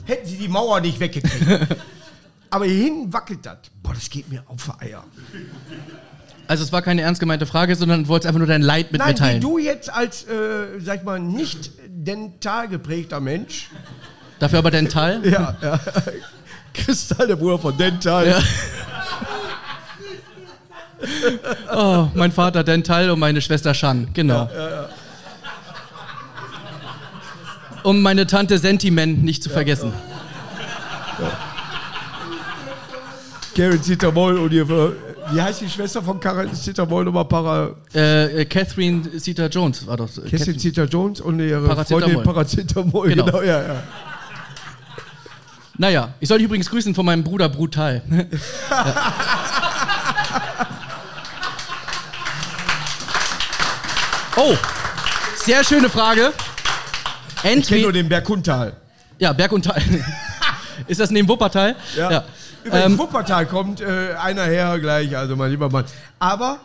[0.06, 1.68] hätten sie die Mauer nicht weggekriegt.
[2.50, 3.58] Aber hierhin wackelt das.
[3.82, 5.04] Boah, das geht mir auf die Eier.
[6.48, 9.00] Also es war keine ernst gemeinte Frage, sondern du wolltest einfach nur dein Leid mit
[9.00, 9.38] Nein, mitteilen.
[9.38, 13.70] wie du jetzt als, äh, sag ich mal, nicht dental geprägter Mensch.
[14.40, 15.22] Dafür aber Dental.
[15.28, 15.80] Ja, ja.
[16.74, 18.28] Kristall, der Bruder von Dental.
[18.28, 18.42] Ja.
[21.74, 24.50] Oh, mein Vater Dental und meine Schwester Shan, genau.
[27.84, 29.94] Um meine Tante Sentiment nicht zu vergessen.
[33.56, 38.46] Karen Zittermoll und ihr, wie heißt die Schwester von Karen Zittermoll nochmal para, Äh, äh,
[38.46, 40.10] Catherine Zeta Jones war doch.
[40.18, 42.02] äh, Kerstin Zita Jones und ihre Paracetamol.
[42.02, 43.10] Freundin Paracetamol.
[43.10, 43.26] Genau.
[43.26, 43.42] Genau.
[43.42, 43.84] ja, ja.
[45.78, 48.02] Naja, ich soll dich übrigens grüßen von meinem Bruder Brutal.
[54.42, 54.56] Oh,
[55.36, 56.32] sehr schöne Frage.
[57.28, 57.92] Ich kenne nur Entweder.
[57.92, 58.74] den Bergkuntal.
[59.18, 59.82] Ja, Berg und Tal.
[60.88, 61.76] Ist das neben Wuppertal?
[61.98, 62.24] Ja.
[62.64, 65.84] Über Ähm, Wuppertal kommt äh, einer her gleich, also mein lieber Mann.
[66.20, 66.60] Aber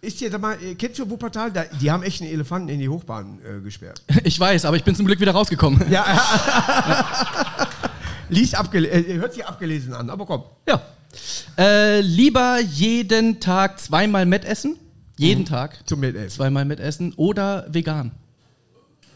[0.00, 1.52] ist dir da mal, äh, kennst du Wuppertal?
[1.52, 4.00] Da, die haben echt einen Elefanten in die Hochbahn äh, gesperrt.
[4.24, 5.84] Ich weiß, aber ich bin zum Glück wieder rausgekommen.
[5.90, 6.06] Ja.
[8.30, 10.44] Lies abgele äh, hört sich abgelesen an, aber komm.
[10.66, 10.80] Ja.
[11.58, 14.78] Äh, lieber jeden Tag zweimal Met essen.
[15.18, 16.30] Jeden Tag Zum Mitessen.
[16.30, 18.12] zweimal Met essen oder vegan.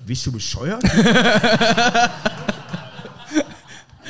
[0.07, 0.83] Bist du bescheuert?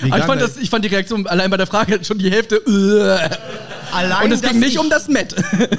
[0.04, 2.56] Aber ich, fand das, ich fand die Reaktion allein bei der Frage schon die Hälfte.
[2.56, 3.94] äh.
[3.94, 5.34] allein, Und es ging nicht ich- um das Met.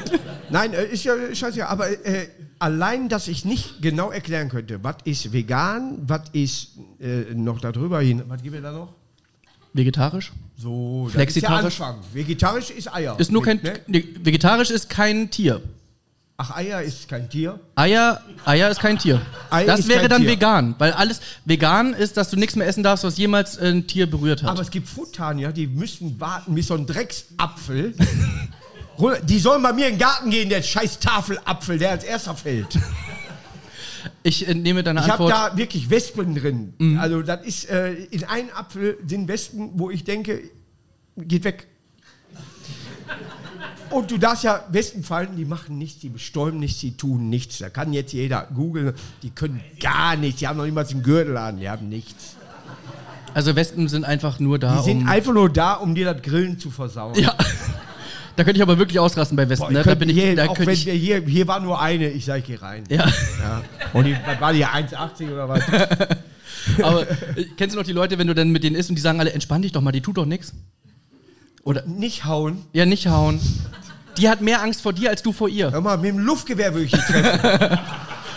[0.50, 2.28] Nein, äh, ist ja scheiße, aber äh,
[2.60, 6.70] allein, dass ich nicht genau erklären könnte, was ist vegan, was ist
[7.02, 8.94] äh, noch darüber hin, was gibt es da noch?
[9.74, 10.32] Vegetarisch?
[10.56, 11.74] So, Flexitarisch?
[11.74, 12.04] Ist ja Anfang.
[12.14, 13.20] Vegetarisch ist Eier.
[13.20, 13.60] Ist nur kein.
[13.88, 14.04] Ne?
[14.22, 15.62] Vegetarisch ist kein Tier.
[16.36, 17.60] Ach, Eier ist kein Tier.
[17.76, 19.22] Eier, Eier ist kein Tier.
[19.52, 20.32] Ei das wäre dann Tier.
[20.32, 24.10] vegan, weil alles vegan ist, dass du nichts mehr essen darfst, was jemals ein Tier
[24.10, 24.50] berührt hat.
[24.50, 27.94] Aber es gibt Frutanier, die müssen warten, bis so ein Drecksapfel.
[29.28, 32.80] die sollen bei mir in den Garten gehen, der scheiß Tafelapfel, der als erster fällt.
[34.24, 35.54] ich äh, nehme deine Ich habe Antwort.
[35.54, 36.98] da wirklich Wespen drin.
[37.00, 40.42] Also, das ist, äh, in einem Apfel sind Wespen, wo ich denke,
[41.16, 41.68] geht weg.
[43.94, 47.60] Und du darfst ja Wespen fallen, die machen nichts, die bestäuben nichts, die tun nichts.
[47.60, 51.38] Da kann jetzt jeder googeln, die können gar nichts, die haben noch niemals einen Gürtel
[51.38, 52.36] an, die haben nichts.
[53.34, 55.08] also Wespen sind einfach nur da, Die sind um.
[55.08, 57.14] einfach nur da, um dir das Grillen zu versauen.
[57.20, 57.36] Ja.
[58.36, 59.68] Da könnte ich aber wirklich ausrasten bei Wespen.
[59.68, 59.84] Boah, ne?
[59.84, 62.40] Da bin ich, hier, da auch wenn ich, hier, hier war nur eine, ich sag,
[62.40, 62.84] ich geh rein.
[62.90, 63.06] ja.
[63.40, 63.62] Ja.
[63.94, 65.62] Und die, war die 1,80 oder was?
[66.82, 69.02] Aber äh, kennst du noch die Leute, wenn du dann mit denen isst und die
[69.04, 70.52] sagen alle, entspann dich doch mal, die tut doch nichts?
[71.64, 72.66] Oder, Nicht hauen.
[72.74, 73.40] ja, nicht hauen.
[74.18, 75.72] Die hat mehr Angst vor dir als du vor ihr.
[75.72, 77.80] Hör mal, mit dem Luftgewehr würde ich dich treffen.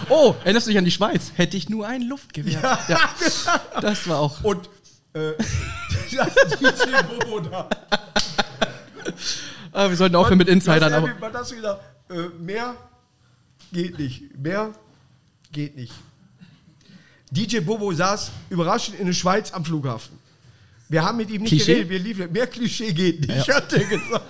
[0.08, 1.32] Oh, erinnerst du dich an die Schweiz?
[1.34, 2.60] Hätte ich nur ein Luftgewehr.
[2.86, 2.98] Ja.
[3.80, 4.44] Das war auch.
[4.44, 4.68] Und
[5.14, 5.32] äh,
[6.16, 7.68] das DJ Bobo da.
[9.72, 11.10] Ah, wir sollten aufhören mit Insidern, aber.
[11.32, 11.80] Hast du gesagt?
[12.10, 12.76] Äh, mehr
[13.72, 14.38] geht nicht.
[14.38, 14.72] Mehr
[15.50, 15.92] geht nicht.
[17.30, 20.16] DJ Bobo saß überraschend in der Schweiz am Flughafen.
[20.88, 21.72] Wir haben mit ihm nicht Klischee?
[21.84, 22.32] geredet, wir liefen.
[22.32, 24.24] Mehr Klischee geht nicht, hat er gesagt.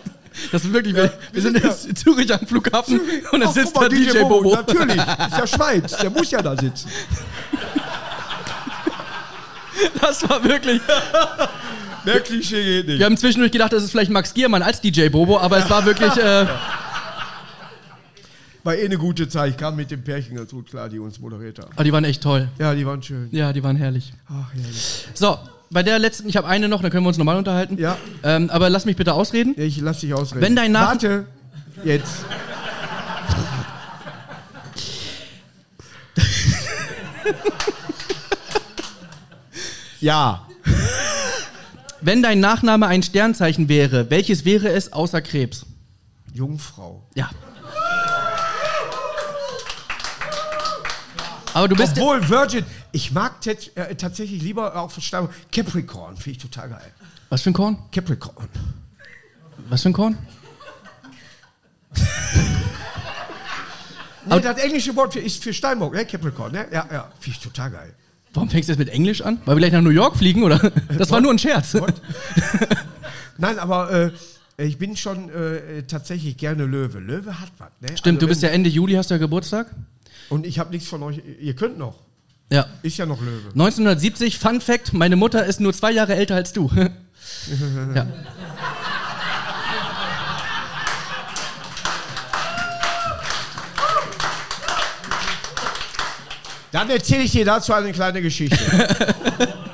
[0.52, 3.00] Das ist wirklich, wir, wir sind jetzt in Zürich am Flughafen
[3.32, 4.54] und dann Ach, sitzt mal, da DJ Bobo.
[4.54, 6.88] Natürlich, ist ja Schweiz, der muss ja da sitzen.
[10.00, 10.80] Das war wirklich.
[12.04, 12.98] Mehr Klischee geht nicht.
[12.98, 15.84] Wir haben zwischendurch gedacht, das ist vielleicht Max Giermann als DJ Bobo, aber es war
[15.84, 16.16] wirklich.
[16.16, 16.46] Äh,
[18.62, 19.50] War eh eine gute Zeit.
[19.52, 21.70] Ich kam mit dem Pärchen ganz gut klar, die uns moderiert haben.
[21.76, 22.48] oh, die waren echt toll.
[22.58, 23.28] Ja, die waren schön.
[23.32, 24.12] Ja, die waren herrlich.
[24.28, 25.06] Ach, herrlich.
[25.14, 25.38] So,
[25.70, 27.78] bei der letzten, ich habe eine noch, dann können wir uns nochmal unterhalten.
[27.78, 27.96] Ja.
[28.22, 29.54] Ähm, aber lass mich bitte ausreden.
[29.56, 30.40] Ich lass dich ausreden.
[30.42, 31.26] Wenn dein Nach- Warte.
[31.84, 32.24] Jetzt.
[40.00, 40.46] ja.
[42.00, 45.66] Wenn dein Nachname ein Sternzeichen wäre, welches wäre es außer Krebs?
[46.32, 47.02] Jungfrau.
[47.14, 47.30] Ja.
[51.56, 51.98] Aber du bist.
[51.98, 55.32] Obwohl Virgin, ich mag äh, tatsächlich lieber auch Versteigerung.
[55.50, 56.92] Capricorn finde ich total geil.
[57.30, 57.78] Was für ein Korn?
[57.90, 58.46] Capricorn.
[59.70, 60.18] Was für ein Korn?
[64.26, 66.04] Nee, das englische Wort für, ist für Steinbock, ne?
[66.04, 66.66] Capricorn, ne?
[66.70, 67.10] Ja, ja.
[67.20, 67.94] Finde ich total geil.
[68.34, 69.40] Warum fängst du jetzt mit Englisch an?
[69.46, 70.58] Weil wir gleich nach New York fliegen, oder?
[70.98, 71.74] Das war nur ein Scherz.
[73.38, 74.10] Nein, aber äh,
[74.58, 76.98] ich bin schon äh, tatsächlich gerne Löwe.
[76.98, 77.96] Löwe hat was, ne?
[77.96, 79.68] Stimmt, Also du bist ja Ende Juli, hast du ja Geburtstag?
[80.28, 81.20] Und ich habe nichts von euch.
[81.40, 82.02] Ihr könnt noch.
[82.50, 82.66] Ja.
[82.82, 83.48] Ist ja noch Löwe.
[83.50, 86.70] 1970, Fun Fact, meine Mutter ist nur zwei Jahre älter als du.
[87.94, 88.06] ja.
[96.72, 98.58] Dann erzähle ich dir dazu eine kleine Geschichte.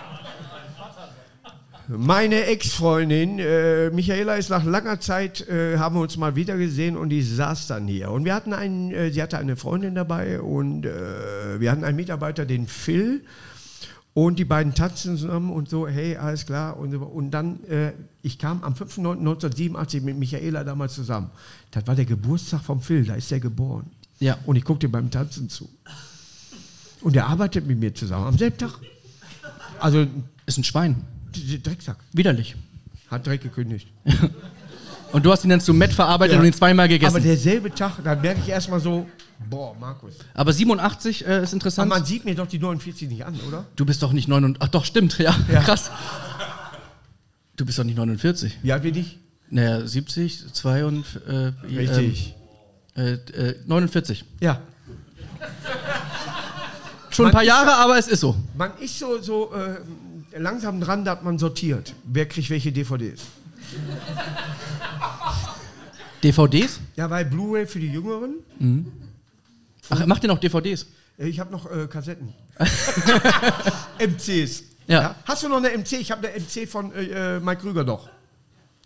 [1.88, 6.96] Meine Ex-Freundin, äh, Michaela, ist nach langer Zeit, äh, haben wir uns mal wieder gesehen
[6.96, 8.10] und die saß dann hier.
[8.10, 11.96] Und wir hatten einen, äh, sie hatte eine Freundin dabei und äh, wir hatten einen
[11.96, 13.24] Mitarbeiter, den Phil.
[14.14, 16.76] Und die beiden tanzen zusammen und so, hey, alles klar.
[16.76, 21.30] Und, und dann, äh, ich kam am 5.9.1987 mit Michaela damals zusammen.
[21.70, 23.90] Das war der Geburtstag vom Phil, da ist er geboren.
[24.20, 24.36] Ja.
[24.44, 25.68] Und ich guckte beim Tanzen zu.
[27.00, 28.78] Und er arbeitet mit mir zusammen am selben Tag.
[29.80, 30.06] Also,
[30.46, 31.02] Ist ein Schwein.
[31.62, 31.96] Drecksack.
[32.12, 32.56] Widerlich.
[33.10, 33.88] Hat direkt gekündigt.
[35.12, 36.40] Und du hast ihn dann zu Met verarbeitet Ja.
[36.40, 37.14] und ihn zweimal gegessen.
[37.14, 39.06] Aber Aber, derselbe Tag, da merke ich erstmal so,
[39.50, 40.14] boah, Markus.
[40.34, 41.90] 87 äh, ist Aber interessant.
[41.90, 43.66] man sieht mir doch die 49 nicht an, oder?
[43.76, 44.62] du bist doch nicht 49.
[44.66, 45.36] Ach doch, stimmt, ja.
[45.52, 45.60] Ja.
[45.64, 45.90] Krass.
[47.56, 48.58] Du bist doch nicht 49.
[48.62, 49.18] Wie alt bin ich?
[49.50, 51.04] Naja, 70, 2 und.
[51.28, 52.34] Äh, Richtig.
[52.96, 54.24] Ähm, äh, äh, 49.
[54.40, 54.62] Ja.
[57.10, 58.34] Schon ein Man paar ist Jahre, aber es ist so.
[58.56, 59.76] Man ist so, so äh,
[60.36, 61.94] langsam dran, dass man sortiert.
[62.04, 63.22] Wer kriegt welche DVDs?
[66.22, 66.80] DVDs?
[66.96, 68.36] Ja, weil Blu-ray für die Jüngeren.
[69.90, 70.86] Ach, macht ihr noch DVDs?
[71.18, 72.32] Äh, Ich habe noch äh, Kassetten.
[73.98, 74.64] MCs.
[74.86, 75.14] Ja.
[75.24, 75.92] Hast du noch eine MC?
[75.92, 78.08] Ich habe eine MC von äh, äh, Mike Krüger noch.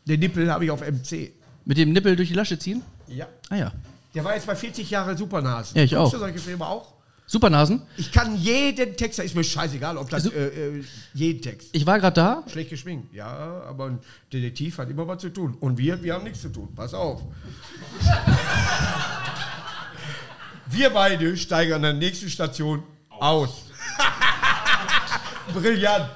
[0.06, 1.32] Den Nippel habe ich auf MC.
[1.64, 2.82] Mit dem Nippel durch die Lasche ziehen?
[3.09, 3.26] Ja.
[3.50, 3.72] Ah ja.
[4.14, 5.76] Der war jetzt bei 40 Jahre Supernasen.
[5.76, 6.12] Ja, ich Guckst auch.
[6.12, 6.92] du solche Filme auch?
[7.28, 7.82] Supernasen.
[7.96, 11.70] Ich kann jeden Text, da ist mir scheißegal, ob das So- äh, jeden Text.
[11.72, 12.44] Ich war gerade da.
[12.50, 13.12] Schlecht geschminkt.
[13.12, 13.98] Ja, aber ein
[14.32, 15.56] Detektiv hat immer was zu tun.
[15.58, 16.72] Und wir, wir haben nichts zu tun.
[16.76, 17.22] Pass auf.
[20.66, 23.64] wir beide steigen an der nächsten Station aus.
[25.54, 26.10] Brillant.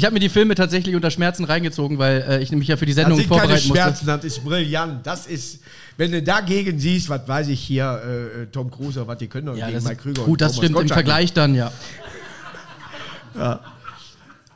[0.00, 2.86] Ich habe mir die Filme tatsächlich unter Schmerzen reingezogen, weil äh, ich nämlich ja für
[2.86, 3.82] die Das Sendung sind keine vorbereiten musste.
[3.82, 5.06] Schmerzen, das ist brillant.
[5.06, 5.60] Das ist,
[5.98, 8.00] wenn du dagegen siehst, was weiß ich hier,
[8.40, 10.22] äh, Tom Cruise, was die können doch Ja, gegen das, Mike Krüger.
[10.22, 10.88] gut, das Thomas stimmt im.
[10.88, 11.70] Vergleich dann, ja.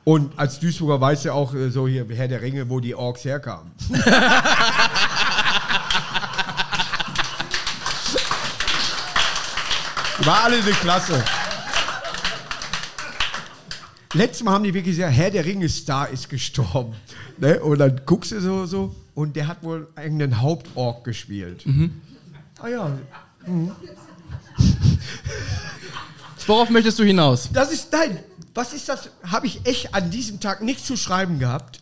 [0.05, 3.27] Und als Duisburger weißt du auch äh, so hier, Herr der Ringe, wo die Orks
[3.27, 3.71] herkamen.
[10.25, 11.23] War alle eine Klasse.
[14.15, 16.95] Letztes Mal haben die wirklich gesagt, Herr der Ringe-Star ist gestorben.
[17.39, 17.61] Ne?
[17.61, 21.65] Und dann guckst du so, so und der hat wohl irgendeinen Hauptork gespielt.
[22.61, 22.99] Ah ja,
[26.47, 27.49] Worauf möchtest du hinaus?
[27.53, 28.19] Das ist, nein,
[28.53, 29.09] was ist das?
[29.25, 31.81] Habe ich echt an diesem Tag nichts zu schreiben gehabt.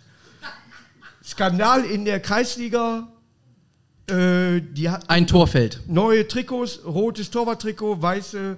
[1.24, 3.08] Skandal in der Kreisliga.
[4.08, 5.80] Äh, die hat Ein Torfeld.
[5.86, 8.56] neue Trikots, rotes Torwarttrikot, weiße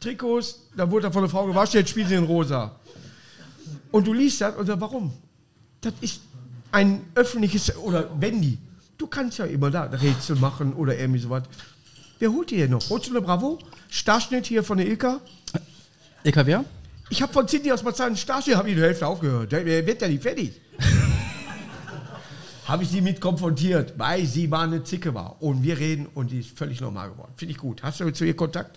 [0.00, 0.60] Trikots.
[0.76, 2.76] Da wurde dann von der Frau gewaschen, jetzt spielen sie in rosa.
[3.94, 5.12] Und du liest das und sagst, warum?
[5.80, 6.20] Das ist
[6.72, 8.58] ein öffentliches, oder Wendy,
[8.98, 11.44] du kannst ja immer da Rätsel machen oder irgendwie sowas.
[12.18, 12.90] Wer holt die denn noch?
[12.90, 13.60] Holst du eine Bravo?
[13.88, 15.20] Starschnitt hier von der Ilka?
[16.24, 16.64] EKW?
[17.08, 19.52] Ich habe von Cindy aus Marzahn einen Starschnitt, habe ich die Hälfte aufgehört.
[19.52, 20.60] Der, wird ja nicht fertig.
[22.66, 25.40] habe ich sie mit konfrontiert, weil sie war eine Zicke war.
[25.40, 27.30] Und wir reden und die ist völlig normal geworden.
[27.36, 27.80] Finde ich gut.
[27.84, 28.76] Hast du zu ihr Kontakt?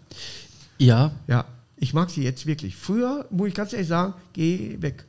[0.77, 1.09] Ja.
[1.25, 1.43] Ja.
[1.77, 2.75] Ich mag sie jetzt wirklich.
[2.75, 5.05] Früher, muss ich ganz ehrlich sagen, geh weg.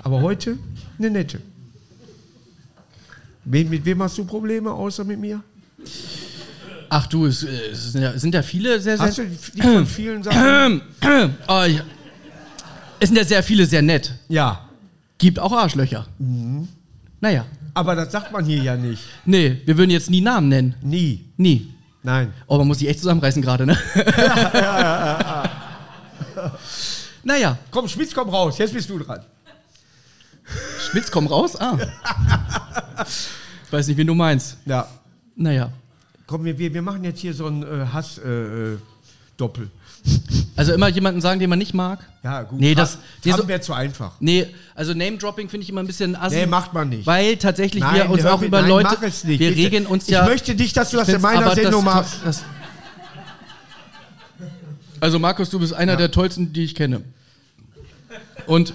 [0.00, 0.58] Aber heute
[0.98, 1.40] eine nette.
[3.44, 5.42] Wen, mit wem hast du Probleme außer mit mir?
[6.90, 9.06] Ach du, es, äh, es sind, ja, sind ja viele sehr, sehr.
[9.06, 10.80] Hast du die von vielen Sachen?
[11.48, 11.82] oh, ja.
[13.00, 14.12] Es sind ja sehr viele sehr nett.
[14.28, 14.68] Ja.
[15.18, 16.06] Gibt auch Arschlöcher.
[16.18, 16.68] Mhm.
[17.20, 17.44] Naja.
[17.74, 19.02] Aber das sagt man hier ja nicht.
[19.24, 20.74] Nee, wir würden jetzt nie Namen nennen.
[20.82, 21.26] Nie.
[21.36, 21.72] Nie.
[22.02, 22.32] Nein.
[22.46, 23.76] Oh, man muss sich echt zusammenreißen gerade, ne?
[27.24, 28.58] naja, Komm, Schmitz, komm raus.
[28.58, 29.20] Jetzt bist du dran.
[30.90, 31.56] Schmitz, komm raus.
[31.56, 31.76] Ah.
[33.66, 34.56] Ich weiß nicht, wen du meinst.
[34.64, 34.88] Ja.
[35.36, 35.70] Naja.
[36.26, 38.74] Komm, wir, wir machen jetzt hier so ein äh, Hass-Doppel.
[38.74, 38.78] Äh,
[39.36, 39.70] Doppel.
[40.56, 42.00] Also immer jemanden sagen, den man nicht mag?
[42.22, 42.58] ja, gut.
[42.58, 44.12] Nee, das- so- wäre zu einfach.
[44.20, 46.36] Nee, also Name-Dropping finde ich immer ein bisschen assi.
[46.36, 47.06] Nee, macht man nicht.
[47.06, 48.88] Weil tatsächlich wir uns auch über nein, Leute.
[48.92, 50.22] Mach es nicht, wir regeln uns ich ja.
[50.24, 52.20] Ich möchte nicht, dass du das in meiner Sendung machst.
[52.24, 52.44] Das,
[55.00, 57.02] also Markus, du bist einer der tollsten, die ich kenne.
[58.46, 58.74] Und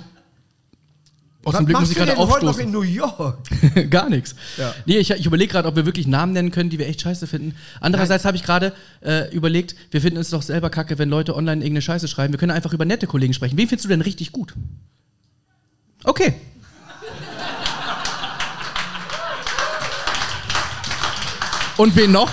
[1.45, 2.63] aus dem Glück muss ich gerade denn heute noch aufstoßen.
[2.63, 3.39] in New York?
[3.89, 4.33] Gar nichts.
[4.57, 4.73] Ja.
[4.85, 7.27] Nee, ich, ich überlege gerade, ob wir wirklich Namen nennen können, die wir echt scheiße
[7.27, 7.55] finden.
[7.81, 11.61] Andererseits habe ich gerade äh, überlegt, wir finden es doch selber kacke, wenn Leute online
[11.61, 12.33] irgendeine Scheiße schreiben.
[12.33, 13.57] Wir können einfach über nette Kollegen sprechen.
[13.57, 14.53] Wen findest du denn richtig gut?
[16.05, 16.33] Okay.
[21.75, 22.31] Und wen noch?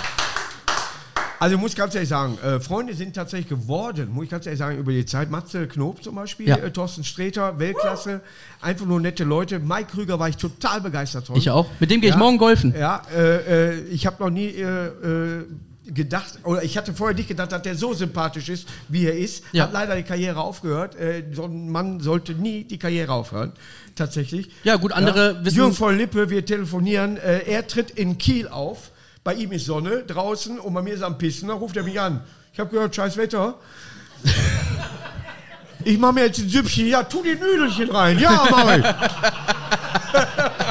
[1.41, 4.59] Also ich muss ganz ehrlich sagen, äh, Freunde sind tatsächlich geworden, muss ich ganz ehrlich
[4.59, 5.31] sagen, über die Zeit.
[5.31, 6.57] Matze Knob zum Beispiel, Ja.
[6.57, 8.21] äh, Thorsten Sträter, Weltklasse,
[8.61, 9.57] einfach nur nette Leute.
[9.57, 11.35] Mike Krüger war ich total begeistert von.
[11.35, 11.67] Ich auch.
[11.79, 12.19] Mit dem gehe ich Ja.
[12.19, 12.75] morgen golfen.
[12.77, 15.45] Ja, äh, äh, ich habe noch nie äh, äh,
[15.87, 19.43] gedacht, oder ich hatte vorher nicht gedacht, dass der so sympathisch ist, wie er ist.
[19.51, 19.63] Ja.
[19.63, 20.95] Hat leider die Karriere aufgehört.
[20.95, 23.51] Äh, so ein Mann sollte nie die Karriere aufhören,
[23.95, 24.51] tatsächlich.
[24.63, 27.17] Ja, gut, andere wissen- Jürgen voll Lippe, wir telefonieren.
[27.17, 28.90] Äh, er tritt in Kiel auf.
[29.23, 31.49] Bei ihm ist Sonne draußen und bei mir ist am Pissen.
[31.49, 32.21] Da ruft er mich an.
[32.53, 33.55] Ich habe gehört, scheiß Wetter.
[35.83, 36.87] Ich mache mir jetzt ein Süppchen.
[36.87, 38.19] Ja, tu die Nüdelchen rein.
[38.19, 38.85] Ja, mach ich.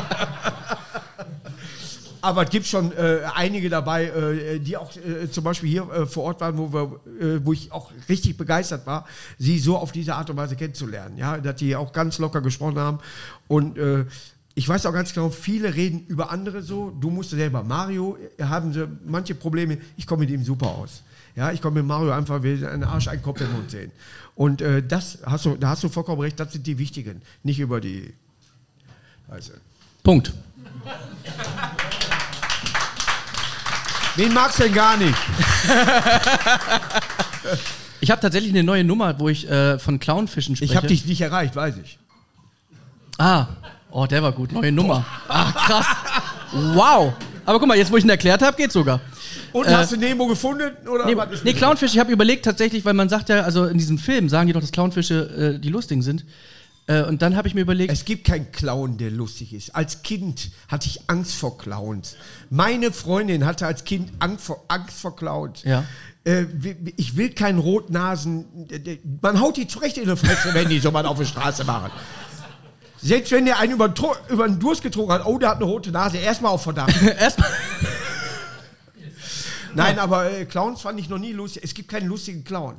[2.22, 6.06] Aber es gibt schon äh, einige dabei, äh, die auch äh, zum Beispiel hier äh,
[6.06, 9.06] vor Ort waren, wo, wir, äh, wo ich auch richtig begeistert war,
[9.38, 11.16] sie so auf diese Art und Weise kennenzulernen.
[11.16, 12.98] Ja, dass die auch ganz locker gesprochen haben.
[13.48, 14.04] Und äh,
[14.54, 16.92] ich weiß auch ganz genau, viele reden über andere so.
[17.00, 17.62] Du musst selber.
[17.62, 19.78] Mario, haben sie manche Probleme.
[19.96, 21.02] Ich komme mit ihm super aus.
[21.36, 23.92] Ja, ich komme mit Mario einfach wie ein Arsch, ein Kopf im Mund sehen.
[24.34, 27.60] Und äh, das hast du, da hast du vollkommen recht, das sind die wichtigen, nicht
[27.60, 28.12] über die.
[29.28, 29.52] Also.
[30.02, 30.32] Punkt.
[34.16, 35.14] Wen magst du denn gar nicht?
[38.02, 40.72] Ich habe tatsächlich eine neue Nummer, wo ich äh, von Clownfischen spreche.
[40.72, 41.98] Ich habe dich nicht erreicht, weiß ich.
[43.18, 43.48] Ah,
[43.90, 44.52] oh, der war gut.
[44.52, 45.04] Neue Nummer.
[45.28, 45.86] Ah, krass.
[46.74, 47.12] Wow.
[47.46, 49.00] Aber guck mal, jetzt wo ich ihn erklärt habe, geht's sogar.
[49.52, 50.70] Und Äh, hast du Nemo gefunden?
[50.86, 53.98] Oder ist nee Clownfisch, ich habe überlegt tatsächlich, weil man sagt ja, also in diesem
[53.98, 56.24] Film sagen die doch, dass Clownfische äh, die lustigen sind.
[56.86, 59.74] Äh, und dann habe ich mir überlegt, Es gibt keinen Clown, der lustig ist.
[59.74, 62.16] Als Kind hatte ich Angst vor Clowns.
[62.50, 65.62] Meine Freundin hatte als Kind Angst vor, Angst vor Clowns.
[65.64, 65.84] Ja.
[66.24, 66.44] Äh,
[66.96, 68.44] ich will keinen Rotnasen.
[69.22, 71.90] Man haut die zurecht in die Fresse, wenn die so mal auf der Straße machen.
[73.02, 73.92] Selbst wenn der einen über,
[74.28, 76.94] über den Durst getrunken hat, oh, der hat eine rote Nase, erstmal auf Verdacht.
[77.18, 77.48] erstmal.
[79.74, 81.62] Nein, aber äh, Clowns fand ich noch nie lustig.
[81.64, 82.76] Es gibt keinen lustigen Clown.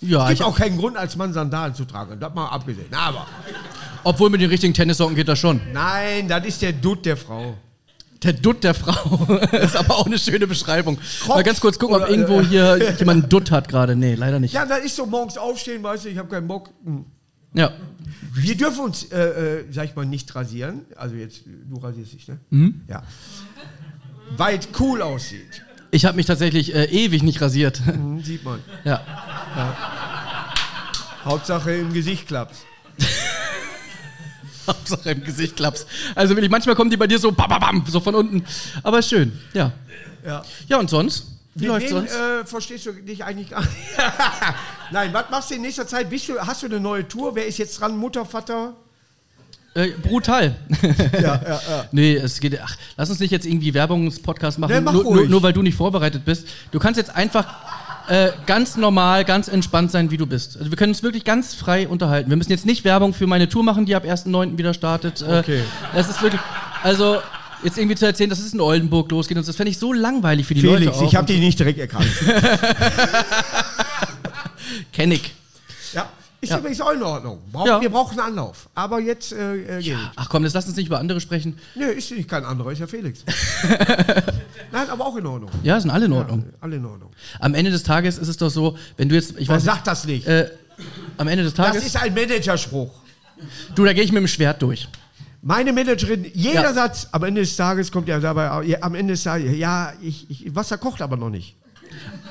[0.00, 2.20] Ja, Es ich, gibt auch keinen Grund, als Mann Sandalen zu tragen.
[2.20, 2.92] Das mal abgesehen.
[2.92, 3.26] Aber
[4.04, 5.60] obwohl mit den richtigen Tennissocken geht das schon.
[5.72, 7.54] nein, das ist der Dutt der Frau.
[8.22, 9.34] Der Dutt der Frau.
[9.52, 10.98] ist aber auch eine schöne Beschreibung.
[11.26, 13.96] Mal ganz kurz gucken, ob Oder, irgendwo äh, hier jemand einen Dutt hat gerade.
[13.96, 14.54] Nee, leider nicht.
[14.54, 16.70] Ja, das ist so morgens aufstehen, weißt du, ich habe keinen Bock.
[16.84, 17.04] Hm.
[17.54, 17.72] Ja.
[18.32, 20.82] Wir dürfen uns, äh, äh, sag ich mal, nicht rasieren.
[20.96, 22.38] Also jetzt, du rasierst dich, ne?
[22.50, 22.82] Mhm.
[22.88, 23.02] Ja.
[24.36, 25.62] Weit cool aussieht.
[25.90, 27.80] Ich habe mich tatsächlich äh, ewig nicht rasiert.
[27.86, 28.60] Hm, sieht man.
[28.84, 29.00] ja.
[31.24, 32.56] Hauptsache im Gesicht klappt.
[34.66, 35.86] Hauptsache im Gesicht klappst.
[36.14, 38.44] Also wirklich, manchmal kommen die bei dir so bam, bam, bam, so von unten.
[38.82, 39.72] Aber ist schön, ja.
[40.24, 40.42] Ja.
[40.68, 41.26] Ja, und sonst?
[41.54, 42.12] Wie wem sonst?
[42.14, 43.72] äh, verstehst du dich eigentlich gar nicht?
[44.90, 46.10] Nein, was machst du in nächster Zeit?
[46.10, 47.34] Bist du, hast du eine neue Tour?
[47.34, 47.96] Wer ist jetzt dran?
[47.96, 48.74] Mutter, Vater?
[49.74, 50.54] Äh, brutal.
[51.12, 51.84] Ja, ja, ja.
[51.92, 52.58] nee, es geht.
[52.62, 55.62] Ach, lass uns nicht jetzt irgendwie Werbungspodcast machen, Nee, mach nur, nur, nur weil du
[55.62, 56.46] nicht vorbereitet bist.
[56.70, 57.46] Du kannst jetzt einfach
[58.08, 60.56] äh, ganz normal, ganz entspannt sein, wie du bist.
[60.58, 62.30] Also wir können uns wirklich ganz frei unterhalten.
[62.30, 64.58] Wir müssen jetzt nicht Werbung für meine Tour machen, die ab 1.9.
[64.58, 65.22] wieder startet.
[65.22, 65.62] Äh, Okay.
[65.94, 66.40] Das ist wirklich.
[66.82, 67.18] Also.
[67.64, 70.46] Jetzt irgendwie zu erzählen, dass es in Oldenburg losgeht und das fände ich so langweilig
[70.46, 70.82] für die Leute.
[70.92, 72.06] Felix, ich habe dich nicht direkt erkannt.
[74.92, 75.32] Kenn ich.
[75.92, 76.08] ja.
[76.40, 76.58] Ist Ja.
[76.58, 77.38] übrigens auch in Ordnung.
[77.50, 77.80] Brauch, Ja.
[77.80, 78.68] Wir brauchen einen Anlauf.
[78.74, 79.98] Aber jetzt äh, äh, es.
[80.14, 81.58] Ach komm, jetzt lass uns nicht über andere sprechen.
[81.74, 83.24] Nö, ist nicht kein anderer, ist ja Felix.
[84.72, 85.50] Nein, aber auch in Ordnung.
[85.62, 86.40] Ja, sind alle in Ordnung.
[86.46, 87.10] Ja, alle in Ordnung.
[87.40, 89.86] Am Ende des Tages ist es doch so, wenn du jetzt, ich Man weiß sagt
[89.86, 90.26] das nicht.
[90.26, 90.50] äh,
[91.16, 92.90] am Ende des das Tages, ist ein Managerspruch.
[93.74, 94.86] du, da gehe ich mit dem Schwert durch.
[95.46, 96.72] Meine Managerin, jeder Ja.
[96.72, 100.30] Satz am Ende des Tages kommt ja dabei, ja, am Ende des Tages, ja, ich,
[100.30, 101.54] ich, Wasser kocht aber noch nicht.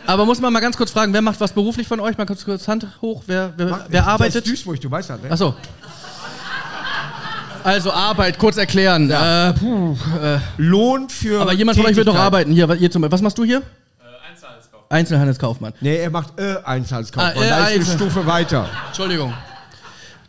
[0.07, 2.17] Aber muss man mal ganz kurz fragen, wer macht was beruflich von euch?
[2.17, 4.35] Mal kurz, kurz Hand hoch, wer, wer, wer arbeitet?
[4.35, 5.29] Das ist Duisburg, du weißt das, ne?
[5.31, 5.53] Achso.
[7.63, 9.09] Also Arbeit, kurz erklären.
[9.09, 11.39] Äh, puh, äh, Lohn für.
[11.39, 12.51] aber jemand von euch wird doch arbeiten.
[12.51, 13.61] Hier, ihr zum, was machst du hier?
[14.89, 15.73] Einzelhandelskaufmann.
[15.81, 17.33] Nee, er macht äh, Einzelhandelskaufmann.
[17.37, 18.69] Ah, äh, da ist eine Einzel- Stufe weiter.
[18.87, 19.33] Entschuldigung.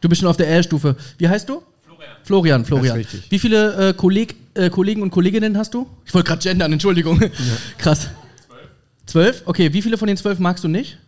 [0.00, 0.96] Du bist schon auf der L-Stufe.
[1.18, 1.62] Wie heißt du?
[2.24, 2.64] Florian.
[2.64, 3.04] Florian.
[3.28, 5.86] Wie viele äh, Kolleg, äh, Kollegen und Kolleginnen hast du?
[6.04, 7.20] Ich wollte gerade gendern, Entschuldigung.
[7.78, 8.08] Krass.
[8.46, 8.68] Zwölf.
[9.06, 9.42] Zwölf?
[9.46, 10.98] Okay, wie viele von den zwölf magst du nicht?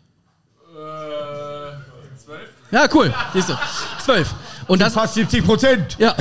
[0.74, 2.48] Äh, zwölf.
[2.70, 3.14] Ja, cool.
[3.32, 3.58] Siehst du.
[4.04, 4.34] Zwölf.
[4.66, 5.96] Und das, Fast 70 Prozent.
[5.98, 6.14] ja.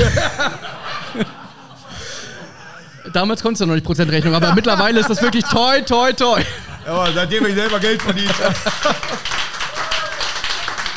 [3.12, 6.42] Damals konntest du noch nicht Prozentrechnung, aber mittlerweile ist das wirklich toi, toi, toi.
[6.86, 8.56] Aber seitdem ich selber Geld verdient habe.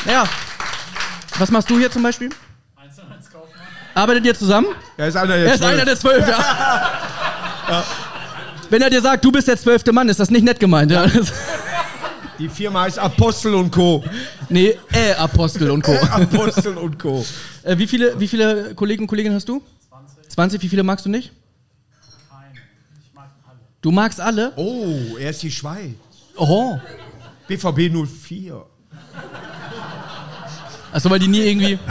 [0.07, 0.25] Ja.
[1.39, 2.31] Was machst du hier zum Beispiel?
[3.99, 4.69] Arbeitet ihr zusammen?
[4.97, 5.73] Er ist einer der Er ist zwölf.
[5.73, 6.29] einer der zwölf,
[7.69, 7.85] ja.
[8.71, 10.93] Wenn er dir sagt, du bist der zwölfte Mann, ist das nicht nett gemeint.
[10.93, 11.05] Ja.
[12.39, 14.05] Die Firma heißt Apostel und Co.
[14.49, 15.95] Nee, äh, Apostel und Co.
[16.13, 17.27] Apostel und Co.
[17.65, 19.61] Äh, wie, viele, wie viele Kollegen und Kolleginnen hast du?
[19.89, 20.29] 20.
[20.29, 21.33] 20, wie viele magst du nicht?
[22.31, 22.61] Keine.
[23.05, 23.59] Ich mag alle.
[23.83, 24.53] Du magst alle?
[24.55, 25.97] Oh, er ist die Schweiz.
[26.37, 26.79] Oh.
[27.49, 28.65] BVB 04.
[30.93, 31.79] Achso, weil die nie irgendwie.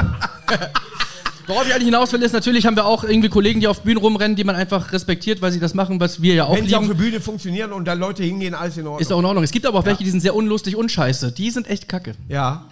[1.47, 3.97] Worauf ich eigentlich hinaus will, ist, natürlich haben wir auch irgendwie Kollegen, die auf Bühnen
[3.97, 6.75] rumrennen, die man einfach respektiert, weil sie das machen, was wir ja auch Wenn sie
[6.75, 7.05] auf der lieben.
[7.05, 8.99] Bühne funktionieren und da Leute hingehen, alles in Ordnung.
[9.01, 9.43] Ist auch in Ordnung.
[9.43, 11.31] Es gibt aber auch welche, die sind sehr unlustig und scheiße.
[11.31, 12.13] Die sind echt kacke.
[12.27, 12.65] ja.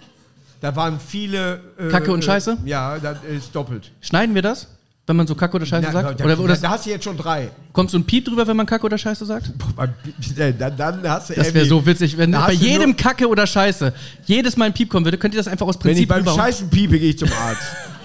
[0.58, 1.60] Da waren viele.
[1.78, 2.56] Äh, Kacke und Scheiße?
[2.64, 3.92] Äh, ja, das ist doppelt.
[4.00, 4.68] Schneiden wir das?
[5.06, 6.18] Wenn man so Kacke oder Scheiße Na, sagt?
[6.18, 7.50] da, Oder, oder da hast du jetzt schon drei.
[7.74, 9.52] kommt so ein Piep drüber, wenn man Kacke oder Scheiße sagt?
[10.38, 13.46] Äh, Dann, dann hast du Das wäre so witzig, wenn bei du jedem Kacke oder
[13.46, 13.92] Scheiße
[14.24, 16.34] jedes Mal ein Piep kommen würde, könnt ihr das einfach aus Wenn ich Prinzip beim
[16.34, 17.60] Scheißen piepe, gehe ich zum Arzt.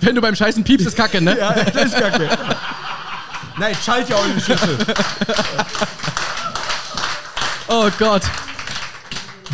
[0.00, 1.36] Wenn du beim Scheißen piepst, ist Kacke, ne?
[1.38, 2.28] ja, das ist kacke.
[3.58, 4.78] Nein, schalt ja auch in die Schüssel.
[7.68, 8.22] Oh Gott.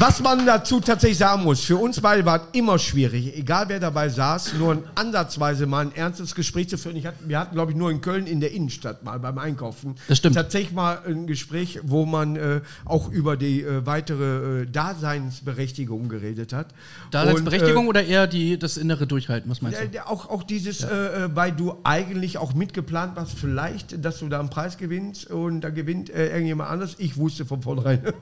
[0.00, 3.80] Was man dazu tatsächlich sagen muss, für uns beide war es immer schwierig, egal wer
[3.80, 6.94] dabei saß, nur ein ansatzweise mal ein ernstes Gespräch zu führen.
[6.94, 9.96] Ich hatte, wir hatten, glaube ich, nur in Köln in der Innenstadt mal beim Einkaufen.
[10.06, 10.36] Das stimmt.
[10.36, 16.52] Tatsächlich mal ein Gespräch, wo man äh, auch über die äh, weitere äh, Daseinsberechtigung geredet
[16.52, 16.68] hat.
[17.10, 20.06] Daseinsberechtigung Und, oder eher die, das innere Durchhalten, was meinst äh, du?
[20.06, 20.86] auch, auch dieses, äh,
[21.24, 25.62] äh, weil du eigentlich auch mitgeplant warst, vielleicht, dass du da einen Preis gewinnst und
[25.62, 26.94] da gewinnt äh, irgendjemand anders.
[26.98, 28.00] Ich wusste von vornherein,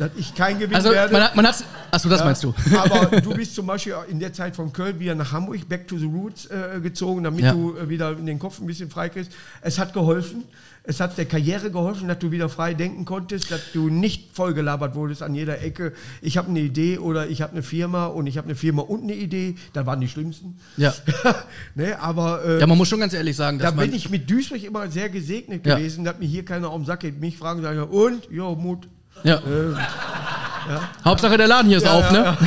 [0.00, 1.12] dass ich kein Gewinn Also werde.
[1.12, 2.54] man hat, man hat's, achso, das Ja, meinst du.
[2.78, 5.98] Aber du bist zum Beispiel in der Zeit von Köln wieder nach Hamburg, back to
[5.98, 7.52] the roots äh, gezogen, damit Ja.
[7.52, 9.32] du äh, wieder in den Kopf ein bisschen frei kriegst.
[9.60, 10.44] Es hat geholfen.
[10.82, 14.94] Es hat der Karriere geholfen, dass du wieder frei denken konntest, dass du nicht vollgelabert
[14.94, 15.92] wurdest an jeder Ecke.
[16.22, 19.02] Ich habe eine Idee oder ich habe eine Firma und ich habe eine Firma und
[19.02, 19.56] eine Idee.
[19.74, 20.58] Da waren die schlimmsten.
[20.78, 20.94] Ja.
[21.74, 24.62] ne, aber äh, Ja, man muss schon ganz ehrlich sagen, da bin ich mit Duisburg
[24.64, 25.76] immer sehr gesegnet Ja.
[25.76, 27.20] gewesen, dass mir hier keiner auf den Sack geht.
[27.20, 28.28] Mich fragen, sagen, und?
[28.30, 28.88] Ja, Mut.
[29.24, 29.40] Ja.
[31.04, 32.36] Hauptsache der Laden hier ist auf, ne?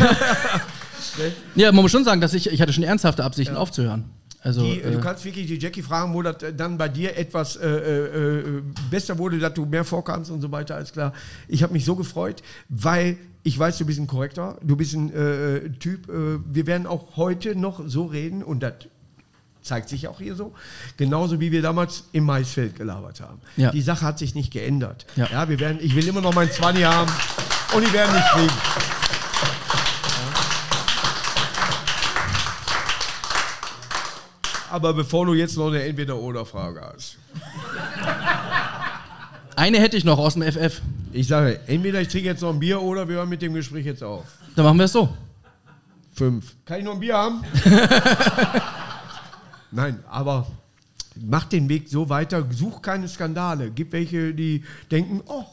[1.56, 4.06] Ja, man muss schon sagen, dass ich, ich hatte schon ernsthafte Absichten aufzuhören.
[4.42, 6.90] Also, Die, äh, äh, du kannst wirklich die Jackie fragen, wo das äh, dann bei
[6.90, 8.62] dir etwas äh, äh, äh,
[8.92, 11.14] besser wurde, dass du mehr vorkamst und so weiter, alles klar.
[11.48, 15.14] Ich habe mich so gefreut, weil ich weiß, du bist ein Korrektor, du bist ein
[15.14, 18.74] äh, Typ, äh, wir werden auch heute noch so reden und das
[19.64, 20.54] zeigt sich auch hier so,
[20.98, 23.42] genauso wie wir damals im Maisfeld gelabert haben.
[23.58, 23.72] Ja.
[23.72, 25.06] Die Sache hat sich nicht geändert.
[25.16, 25.50] Ja.
[25.50, 27.12] wir werden, ich will immer noch meinen 20 haben
[27.74, 28.54] und die werden nicht kriegen.
[34.70, 37.18] Aber bevor du jetzt noch eine Entweder-Oder-Frage hast.
[39.56, 40.82] eine hätte ich noch aus dem FF.
[41.12, 43.86] Ich sage, entweder ich trinke jetzt noch ein Bier oder wir hören mit dem Gespräch
[43.86, 44.26] jetzt auf.
[44.56, 45.16] Dann machen wir es so.
[46.16, 46.56] Fünf.
[46.66, 47.44] Kann ich noch ein Bier haben?
[49.74, 50.48] Nein, aber
[51.20, 53.72] mach den Weg so weiter, such keine Skandale.
[53.72, 55.46] Gibt welche, die denken, oh,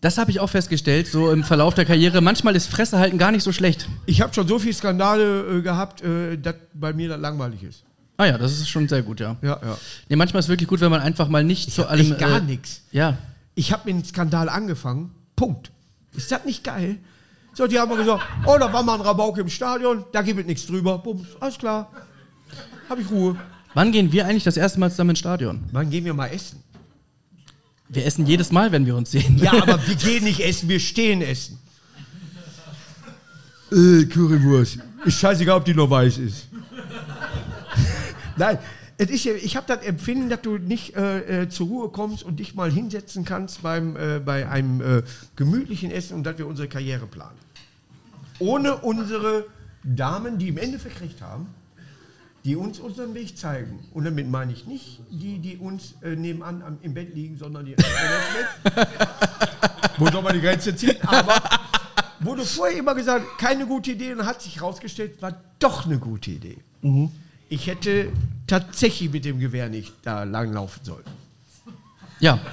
[0.00, 2.20] Das habe ich auch festgestellt, so im Verlauf der Karriere.
[2.20, 3.88] Manchmal ist Fresse halten gar nicht so schlecht.
[4.06, 7.84] ich habe schon so viele Skandale äh, gehabt, äh, dass bei mir das langweilig ist.
[8.16, 9.36] Ah ja, das ist schon sehr gut, ja.
[9.42, 9.78] Ja, ja.
[10.08, 12.12] Nee, manchmal ist es wirklich gut, wenn man einfach mal nicht zu allem.
[12.12, 12.82] Echt gar äh, nichts.
[12.92, 13.16] Ja.
[13.54, 15.10] Ich habe mit einem Skandal angefangen.
[15.36, 15.70] Punkt.
[16.12, 16.98] Ist das nicht geil?
[17.54, 20.40] So, die haben mal gesagt, oh, da war mal ein Rabauk im Stadion, da gibt
[20.40, 20.98] es nichts drüber.
[20.98, 21.90] Bums, alles klar.
[22.88, 23.36] Habe ich Ruhe.
[23.74, 25.64] Wann gehen wir eigentlich das erste Mal zusammen ins Stadion?
[25.72, 26.62] Wann gehen wir mal essen?
[27.88, 29.38] Wir essen jedes Mal, wenn wir uns sehen.
[29.38, 31.58] Ja, aber wir gehen nicht essen, wir stehen essen.
[33.72, 34.78] Äh, Currywurst.
[35.04, 36.48] Ist scheißegal, ob die noch weiß ist.
[38.36, 38.58] Nein,
[38.96, 42.22] es ist ja, ich habe das Empfinden, dass du nicht äh, äh, zur Ruhe kommst
[42.22, 45.02] und dich mal hinsetzen kannst beim, äh, bei einem äh,
[45.36, 47.36] gemütlichen Essen und dass wir unsere Karriere planen.
[48.38, 49.46] Ohne unsere
[49.82, 51.46] Damen, die im Endeffekt recht haben,
[52.44, 53.78] die uns unseren Weg zeigen.
[53.92, 57.64] Und damit meine ich nicht die, die uns äh, nebenan am, im Bett liegen, sondern
[57.64, 57.74] die.
[59.98, 60.96] Wo soll man die Grenze ziehen?
[61.06, 61.42] Aber
[62.20, 66.32] wurde vorher immer gesagt, keine gute Idee und hat sich herausgestellt, war doch eine gute
[66.32, 66.58] Idee.
[67.48, 68.12] Ich hätte
[68.46, 71.04] tatsächlich mit dem Gewehr nicht da langlaufen sollen.
[72.20, 72.38] Ja.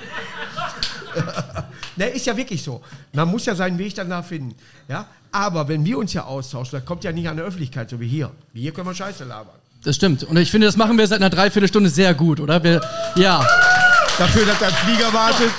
[1.98, 2.82] Ne, ist ja wirklich so.
[3.12, 4.56] Man muss ja seinen Weg danach finden.
[4.88, 5.08] Ja?
[5.30, 8.08] Aber wenn wir uns ja austauschen, das kommt ja nicht an der Öffentlichkeit, so wie
[8.08, 8.32] hier.
[8.54, 9.61] Wie hier können wir Scheiße labern.
[9.84, 10.24] Das stimmt.
[10.24, 12.64] Und ich finde, das machen wir seit einer Dreiviertelstunde sehr gut, oder?
[12.64, 12.82] Wir,
[13.16, 13.46] ja.
[14.18, 15.52] Dafür, dass ein Flieger wartet.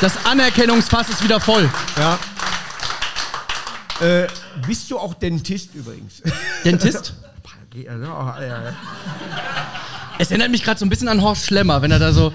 [0.00, 1.68] Das Anerkennungsfass ist wieder voll.
[1.96, 2.18] Ja.
[4.00, 4.26] Äh,
[4.66, 6.22] bist du auch Dentist übrigens?
[6.64, 7.14] Dentist?
[10.18, 12.32] Es erinnert mich gerade so ein bisschen an Horst Schlemmer, wenn er da so.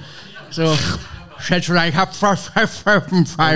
[0.49, 0.77] so
[1.39, 2.13] Schätzchen, ich hab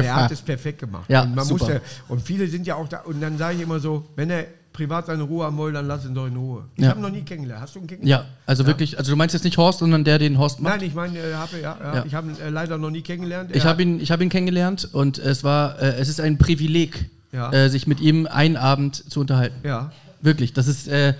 [0.05, 1.05] Er hat es perfekt gemacht.
[1.07, 1.65] Ja, und, man super.
[1.65, 1.79] Muss ja,
[2.09, 2.99] und viele sind ja auch da.
[2.99, 4.45] Und dann sage ich immer so, wenn er
[4.77, 6.65] privat seine Ruhe haben will, dann lass ihn doch in Ruhe.
[6.75, 6.89] Ich Ja.
[6.89, 7.61] habe ihn noch nie kennengelernt.
[7.63, 8.25] Hast du ihn kennengelernt?
[8.27, 10.75] Ja, also wirklich, also du meinst jetzt nicht Horst, sondern der den Horst macht?
[10.77, 12.05] Nein, ich meine, äh, habe, ja, ja, Ja.
[12.05, 13.49] ich habe ihn äh, leider noch nie kennengelernt.
[13.55, 17.09] Ich habe ihn, ich hab ihn kennengelernt und es war, äh, es ist ein Privileg,
[17.31, 17.51] Ja.
[17.51, 19.55] äh, sich mit ihm einen Abend zu unterhalten.
[19.67, 19.91] Ja.
[20.21, 21.15] Wirklich, das ist, äh,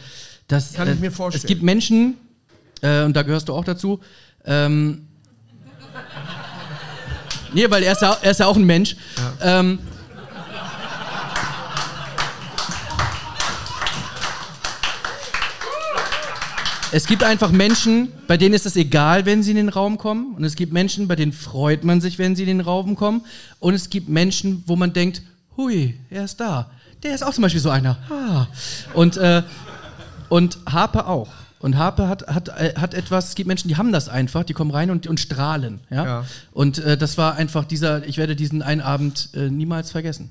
[0.47, 1.41] das Kann äh, ich mir vorstellen.
[1.43, 2.13] Es gibt Menschen,
[2.83, 3.99] äh, und da gehörst du auch dazu,
[4.45, 5.07] ähm,
[7.53, 8.95] nee, weil er ist ja, er ist ja auch ein Mensch.
[9.41, 9.79] Ähm,
[16.91, 20.35] es gibt einfach Menschen, bei denen ist es egal, wenn sie in den Raum kommen.
[20.35, 23.25] Und es gibt Menschen, bei denen freut man sich, wenn sie in den Raum kommen.
[23.59, 25.21] Und es gibt Menschen, wo man denkt,
[25.55, 26.69] hui, er ist da.
[27.03, 27.97] Der ist auch zum Beispiel so einer.
[28.09, 28.47] Ah.
[28.93, 29.43] Und, äh,
[30.29, 31.29] und Harpe auch.
[31.59, 34.53] Und Harpe hat, hat, äh, hat etwas, es gibt Menschen, die haben das einfach, die
[34.53, 35.79] kommen rein und, und strahlen.
[35.89, 36.05] Ja?
[36.05, 36.25] Ja.
[36.51, 40.29] Und äh, das war einfach dieser, ich werde diesen einen Abend äh, niemals vergessen.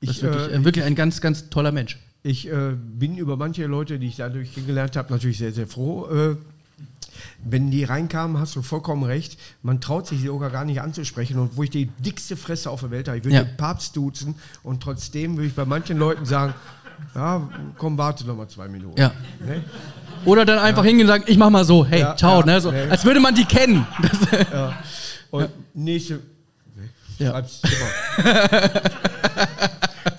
[0.00, 1.98] Das Ich, ist wirklich, äh, äh, wirklich ein ganz, ganz toller Mensch.
[2.26, 6.06] Ich äh, bin über manche Leute, die ich dadurch kennengelernt habe, natürlich sehr, sehr froh.
[6.06, 6.36] Äh,
[7.44, 9.38] wenn die reinkamen, hast du vollkommen recht.
[9.62, 11.38] Man traut sich sogar gar nicht anzusprechen.
[11.38, 13.44] Und wo ich die dickste Fresse auf der Welt habe, ich würde Ja.
[13.44, 16.54] den Papst duzen und trotzdem würde ich bei manchen Leuten sagen,
[17.14, 17.46] ja,
[17.76, 18.98] komm, warte noch mal zwei Minuten.
[18.98, 19.12] Ja.
[19.44, 19.62] Ne?
[20.24, 22.60] Oder dann einfach hingehen und sagen, ich mach mal so, hey, Ja, ciao, ja, ne?
[22.62, 22.88] so, nee.
[22.88, 23.86] als würde man die kennen.
[25.30, 26.14] Und nächste.
[26.14, 26.88] Ne?
[27.18, 27.30] Ja.
[27.32, 28.70] Schreib's immer.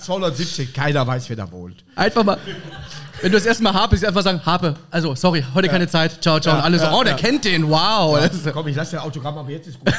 [0.05, 1.83] 270, keiner weiß, wer da wohnt.
[1.95, 2.37] einfach mal,
[3.21, 6.21] wenn du das erste Mal Harpe siehst, einfach sagen, Harpe, also sorry, heute keine Zeit,
[6.21, 6.53] ciao, ciao.
[6.53, 7.17] Ja, und alle so, ja, oh, der ja.
[7.17, 8.19] kennt den, wow.
[8.19, 9.87] Das, Komm, ich lasse den Autogramm, aber jetzt ist gut.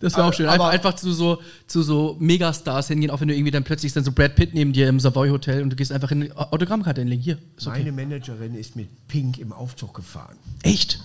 [0.00, 0.48] das war auch schön.
[0.48, 4.04] Einfach, einfach zu so, zu so Megastars hingehen, auch wenn du irgendwie dann plötzlich dann
[4.04, 7.22] so Brad Pitt neben dir im Savoy Hotel und du gehst einfach hin, Autogrammkarte hinlegen,
[7.22, 7.70] hier, okay.
[7.70, 10.36] Meine Managerin ist mit Pink im Aufzug gefahren.
[10.62, 11.00] Echt?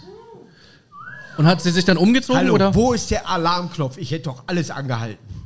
[1.38, 2.76] Und hat sie sich dann umgezogen, Hallo, oder?
[2.76, 3.98] wo ist der Alarmknopf?
[3.98, 5.45] Ich hätte doch alles angehalten.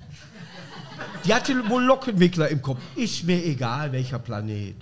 [1.26, 2.80] Die hatte wohl Lockenwickler im Kopf.
[2.95, 4.76] Ist mir egal, welcher Planet.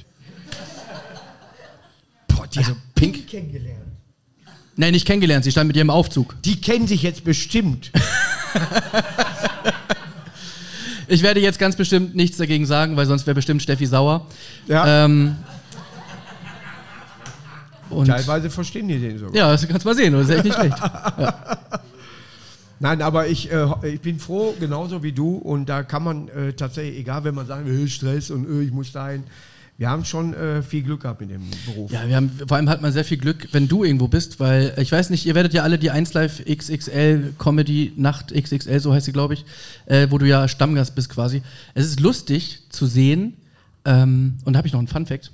[2.27, 3.83] Boah, die Also hat Pink- Pink kennengelernt.
[4.75, 6.35] Nein, nicht kennengelernt, sie stand mit ihr im Aufzug.
[6.43, 7.91] Die kennen sich jetzt bestimmt.
[11.09, 14.27] Ich werde jetzt ganz bestimmt nichts dagegen sagen, weil sonst wäre bestimmt Steffi sauer.
[14.67, 15.05] Ja.
[15.05, 15.37] Ähm,
[17.89, 19.33] und Teilweise verstehen die den sogar.
[19.33, 20.75] ja, das kannst du mal sehen, das ist echt nicht schlecht.
[22.79, 25.37] Nein, aber ich, äh, ich bin froh, genauso wie du.
[25.37, 28.71] Und da kann man äh, tatsächlich, egal wenn man sagt, äh, Stress und äh, ich
[28.71, 29.23] muss dahin.
[29.79, 31.91] Wir haben schon äh, viel Glück gehabt in dem Beruf.
[31.91, 34.73] Ja, wir haben, vor allem hat man sehr viel Glück, wenn du irgendwo bist, weil
[34.77, 38.91] ich weiß nicht, ihr werdet ja alle die 1 Live XXL Comedy Nacht XXL, so
[38.91, 39.45] heißt sie, glaube ich,
[39.85, 41.43] äh, wo du ja Stammgast bist quasi.
[41.75, 43.33] Es ist lustig zu sehen,
[43.85, 45.31] ähm, und da habe ich noch einen Fun-Fact.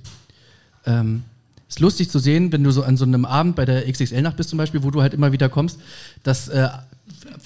[0.85, 1.23] Ähm,
[1.69, 4.35] es ist lustig zu sehen, wenn du so an so einem Abend bei der XXL-Nacht
[4.35, 5.79] bist zum Beispiel, wo du halt immer wieder kommst,
[6.21, 6.67] dass äh,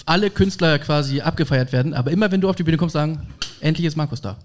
[0.06, 3.28] alle Künstler quasi abgefeiert werden, aber immer wenn du auf die Bühne kommst, sagen,
[3.60, 4.38] endlich ist Markus da.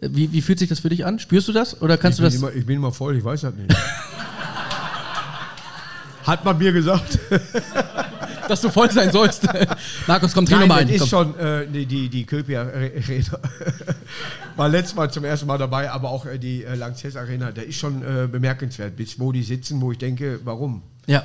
[0.00, 1.18] Wie, wie fühlt sich das für dich an?
[1.18, 1.80] Spürst du das?
[1.80, 2.50] Oder kannst ich, du bin das?
[2.50, 3.72] immer, ich bin immer voll, ich weiß das nicht.
[6.26, 7.18] Hat man mir gesagt.
[8.48, 9.48] dass du voll sein sollst.
[10.06, 10.94] Markus, komm, dreh nochmal das ein.
[10.94, 11.34] ist Komm.
[11.34, 13.38] schon äh, die, die, die Köpi Arena.
[14.56, 17.66] War letztes Mal zum ersten Mal dabei, aber auch äh, die äh, Lanxess Arena, der
[17.66, 20.82] ist schon äh, bemerkenswert, bis wo die sitzen, wo ich denke, warum?
[21.06, 21.22] Ja.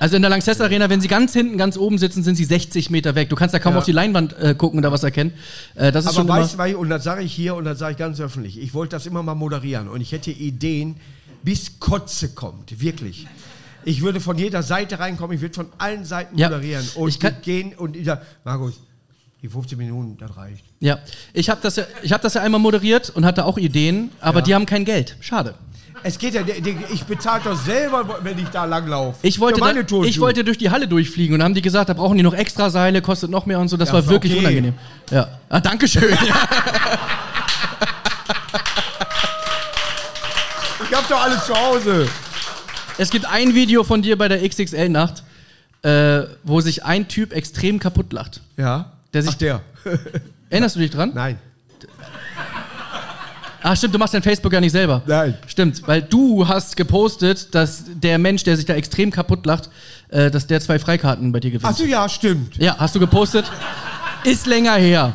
[0.00, 2.90] Also in der Lanxess Arena, wenn sie ganz hinten, ganz oben sitzen, sind sie 60
[2.90, 3.28] Meter weg.
[3.30, 3.78] Du kannst da kaum Ja.
[3.78, 5.32] auf die Leinwand äh, gucken oder was erkennen.
[5.74, 7.92] Äh, das ist Aber schon weißt weil- und das sage ich hier und das sage
[7.92, 10.96] ich ganz öffentlich, ich wollte das immer mal moderieren und ich hätte Ideen,
[11.42, 13.26] bis Kotze kommt, wirklich.
[13.84, 16.48] Ich würde von jeder Seite reinkommen, ich würde von allen Seiten Ja.
[16.48, 18.74] moderieren und Ich kann- gehen und ich sag, Markus,
[19.42, 20.64] die 15 Minuten, das reicht.
[20.80, 20.98] Ja.
[21.34, 24.38] Ich habe das, ja, ich hab das ja einmal moderiert und hatte auch Ideen, aber
[24.40, 24.44] Ja.
[24.46, 25.16] die haben kein Geld.
[25.20, 25.54] Schade.
[26.06, 26.42] Es geht ja,
[26.92, 29.16] ich bezahle doch selber, wenn ich da langlaufe.
[29.22, 29.72] Ich wollte, da,
[30.04, 32.68] ich wollte durch die Halle durchfliegen und haben die gesagt, da brauchen die noch extra
[32.68, 33.78] Seile, kostet noch mehr und so.
[33.78, 34.40] Das Ja, war wirklich okay.
[34.42, 34.74] unangenehm.
[35.10, 35.28] Ja.
[35.48, 36.14] Ah, Dankeschön.
[40.90, 42.06] Ich hab doch alles zu Hause.
[42.98, 45.24] Es gibt ein Video von dir bei der XXL-Nacht,
[45.82, 48.42] äh, wo sich ein Typ extrem kaputt lacht.
[48.56, 48.92] Ja.
[49.12, 49.60] Der sich- Ach, der.
[50.50, 51.10] Erinnerst du dich dran?
[51.14, 51.38] Nein.
[53.66, 55.00] Ach stimmt, du machst dein Facebook ja nicht selber.
[55.06, 55.38] Nein.
[55.46, 59.70] Stimmt, weil du hast gepostet, dass der Mensch, der sich da extrem kaputt lacht,
[60.10, 61.64] äh, dass der zwei Freikarten bei dir gewinnt.
[61.64, 62.58] Achso, ja, stimmt.
[62.58, 63.46] Ja, hast du gepostet?
[64.24, 65.14] Ist länger her.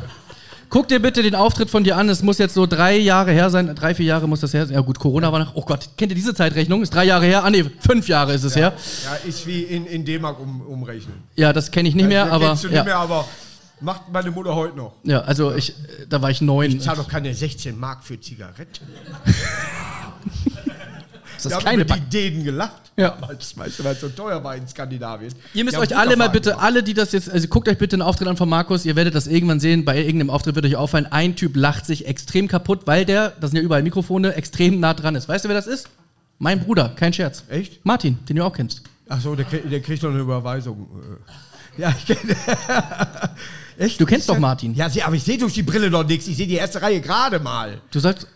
[0.69, 2.09] Guck dir bitte den Auftritt von dir an.
[2.09, 3.75] Es muss jetzt so drei Jahre her sein.
[3.75, 4.75] Drei, vier Jahre muss das her sein.
[4.75, 5.51] Ja gut, Corona war nach.
[5.55, 6.81] Oh Gott, kennt ihr diese Zeitrechnung?
[6.81, 7.43] Ist drei Jahre her?
[7.43, 8.73] Ah nee, fünf Jahre ist es her.
[9.03, 11.13] Ja, ist wie in, in D-Mark um, umrechnen.
[11.35, 12.47] Ja, das kenne ich nicht mehr, Das aber.
[12.49, 13.25] kennst du nicht Ja, mehr, aber
[13.81, 14.93] macht meine Mutter heute noch.
[15.03, 15.73] ja, also ich,
[16.09, 16.71] da war ich neun.
[16.71, 18.85] Ich zahle doch keine 16 Mark für Zigaretten.
[21.37, 22.81] Ist das haben kleine über die Dänen gelacht.
[22.97, 23.11] Ja.
[23.11, 25.33] Damals, weißt du, weil es so teuer war in Skandinavien.
[25.53, 26.65] Ihr müsst haben euch alle mal bitte, gemacht.
[26.65, 29.15] alle, die das jetzt, also guckt euch bitte den Auftritt an von Markus, ihr werdet
[29.15, 32.81] das irgendwann sehen, bei irgendeinem Auftritt wird euch auffallen, ein Typ lacht sich extrem kaputt,
[32.87, 35.29] weil der, das sind ja überall Mikrofone, extrem nah dran ist.
[35.29, 35.87] Weißt du, wer das ist?
[36.39, 37.45] Mein Bruder, kein Scherz.
[37.47, 37.85] Echt?
[37.85, 38.81] Martin, den du auch kennst.
[39.07, 40.87] Ach so, der, krieg- der kriegt noch eine Überweisung.
[41.77, 41.81] äh.
[41.81, 42.35] Ja, ich kenne.
[43.79, 43.99] Echt?
[43.99, 44.75] Du kennst doch Martin.
[44.75, 46.27] Ja, sie- aber ich sehe durch die Brille doch nichts.
[46.27, 47.81] Ich sehe die erste Reihe gerade mal.
[47.91, 48.27] Du sagst,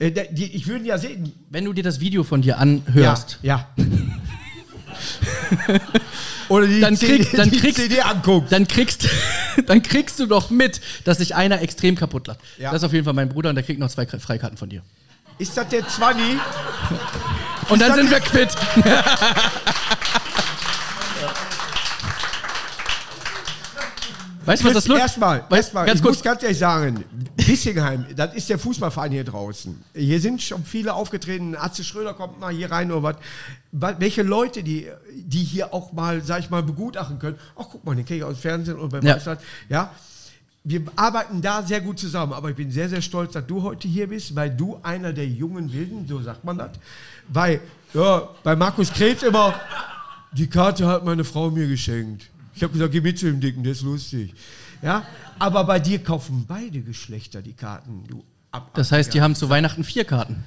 [0.00, 1.32] Äh, die, ich würde ihn ja sehen.
[1.50, 3.68] wenn du dir das Video von dir anhörst, Ja.
[3.78, 3.84] ja.
[6.48, 8.52] Oder die, Dann CD, krieg- dann die kriegst- CD anguckt.
[8.52, 9.08] dann kriegst,
[9.66, 12.40] dann kriegst du doch mit, dass sich einer extrem kaputt lacht.
[12.58, 12.70] Ja.
[12.70, 14.82] Das ist auf jeden Fall mein Bruder und der kriegt noch zwei Freikarten von dir.
[15.38, 16.38] Ist das der Zwanni?
[17.68, 18.50] Und dann sind wir quitt.
[24.46, 26.16] Weißt du, was das lustig Erstmal, erstmal, ganz ich kurz.
[26.16, 27.04] muss ganz ehrlich sagen,
[27.36, 29.82] Bissingheim, das ist der Fußballverein hier draußen.
[29.94, 31.56] Hier sind schon viele aufgetreten.
[31.56, 33.16] Atze Schröder kommt mal hier rein oder was.
[33.72, 37.38] Wa- Welche Leute, die, die hier auch mal, sag ich mal, begutachten können.
[37.56, 39.16] Ach, guck mal, den kriege ich aus dem Fernsehen oder beim Ja.
[39.18, 39.36] ja.
[39.68, 39.90] Ja.
[40.66, 43.86] Wir arbeiten da sehr gut zusammen, aber ich bin sehr, sehr stolz, dass du heute
[43.86, 46.70] hier bist, weil du einer der jungen Wilden, so sagt man das.
[47.28, 47.60] Weil,
[47.92, 49.54] ja, bei Markus Krebs immer,
[50.32, 52.30] die Karte hat meine Frau mir geschenkt.
[52.56, 54.32] Ich habe gesagt, geh mit zu dem Dicken, der ist lustig.
[54.82, 55.02] Ja,
[55.38, 58.70] aber bei dir kaufen beide Geschlechter die Karten, du ab.
[58.74, 60.44] Das heißt, die haben zu Weihnachten vier Karten.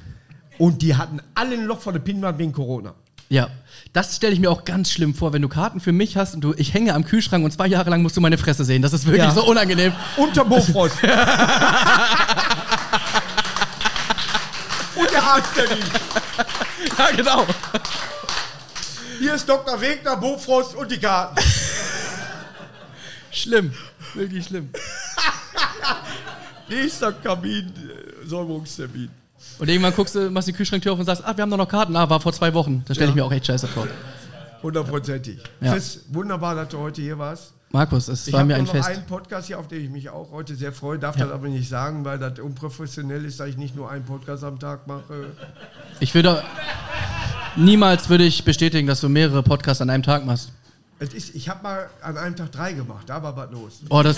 [0.58, 2.93] Und die hatten alle ein Loch von der Pinnwand wegen Corona.
[3.30, 3.49] Ja,
[3.91, 6.41] das stelle ich mir auch ganz schlimm vor, wenn du Karten für mich hast und
[6.41, 8.82] du, ich hänge am Kühlschrank und zwei Jahre lang musst du meine Fresse sehen.
[8.82, 9.32] Das ist wirklich Ja.
[9.32, 9.91] so unangenehm.
[10.16, 10.95] Unter Bofrost.
[14.95, 15.84] Und der Arzttermin.
[16.97, 17.45] Ja, genau.
[19.20, 19.80] Hier ist Dr.
[19.80, 21.36] Wegner, Bofrost und die Karten.
[23.38, 23.71] Schlimm.
[24.13, 24.69] Wirklich schlimm.
[26.69, 29.09] Nächster Kamin, äh, Säuberungstermin.
[29.59, 31.69] Und irgendwann guckst du, machst die Kühlschranktür auf und sagst, ah, wir haben doch noch
[31.69, 31.95] Karten.
[31.95, 32.83] Ah, war vor zwei Wochen.
[32.88, 33.88] Da stelle ich mir auch echt scheiße vor.
[34.63, 35.39] Hundertprozentig.
[35.61, 35.73] Ja.
[35.73, 37.53] Chris, wunderbar, dass du heute hier warst.
[37.69, 38.89] Markus, es Ich war habe mir ein noch Fest.
[38.89, 41.25] einen Podcast hier, auf den ich mich auch heute sehr freue, darf Ja.
[41.25, 44.57] das aber nicht sagen, weil das unprofessionell ist, dass ich nicht nur einen Podcast am
[44.59, 45.31] Tag mache.
[45.99, 46.43] Ich würde,
[47.55, 50.51] niemals würde ich bestätigen, dass du mehrere Podcasts an einem Tag machst.
[51.00, 53.82] Es ist, ich habe mal an einem Tag drei gemacht, da war was los.
[53.89, 54.18] Oh, das,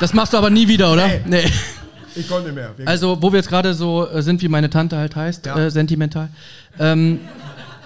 [0.00, 1.06] das machst du aber nie wieder, oder?
[1.06, 1.20] Nee.
[1.26, 1.52] Nee.
[2.16, 2.72] Ich konnte nicht mehr.
[2.76, 5.56] Wegen- Also, wo wir jetzt gerade so äh, sind, wie meine Tante halt heißt, Ja.
[5.56, 6.30] äh, sentimental,
[6.80, 7.20] ähm,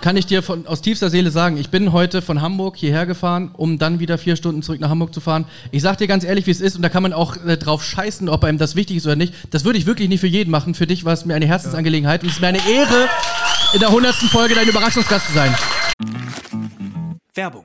[0.00, 3.50] kann ich dir von, aus tiefster Seele sagen, ich bin heute von Hamburg hierher gefahren,
[3.52, 5.44] um dann wieder vier Stunden zurück nach Hamburg zu fahren.
[5.70, 7.84] Ich sag dir ganz ehrlich, wie es ist, und da kann man auch äh, drauf
[7.84, 9.34] scheißen, ob einem das wichtig ist oder nicht.
[9.50, 10.74] Das würde ich wirklich nicht für jeden machen.
[10.74, 13.08] Für dich war es mir eine Herzensangelegenheit und es ist mir eine Ehre,
[13.74, 15.54] in der hundertsten Folge dein Überraschungsgast zu sein.
[17.34, 17.64] Werbung.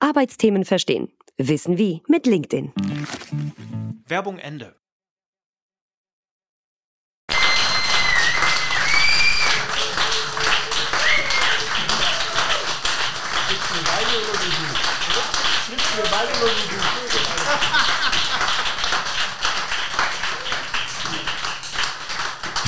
[0.00, 1.08] Arbeitsthemen verstehen.
[1.36, 2.72] Wissen wie mit LinkedIn.
[4.06, 4.74] Werbung Ende.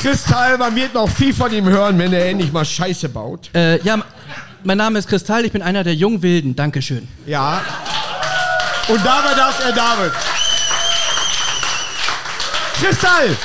[0.01, 3.51] Kristall, man wird noch viel von ihm hören, wenn er endlich mal Scheiße baut.
[3.55, 4.03] Äh, ja,
[4.65, 6.57] mein Name ist Kristall, ich bin einer der Jungwilden.
[6.57, 7.09] Dankeschön.
[7.27, 7.63] Ja.
[8.89, 10.13] Und dabei darf er David.
[12.75, 13.37] Kristall!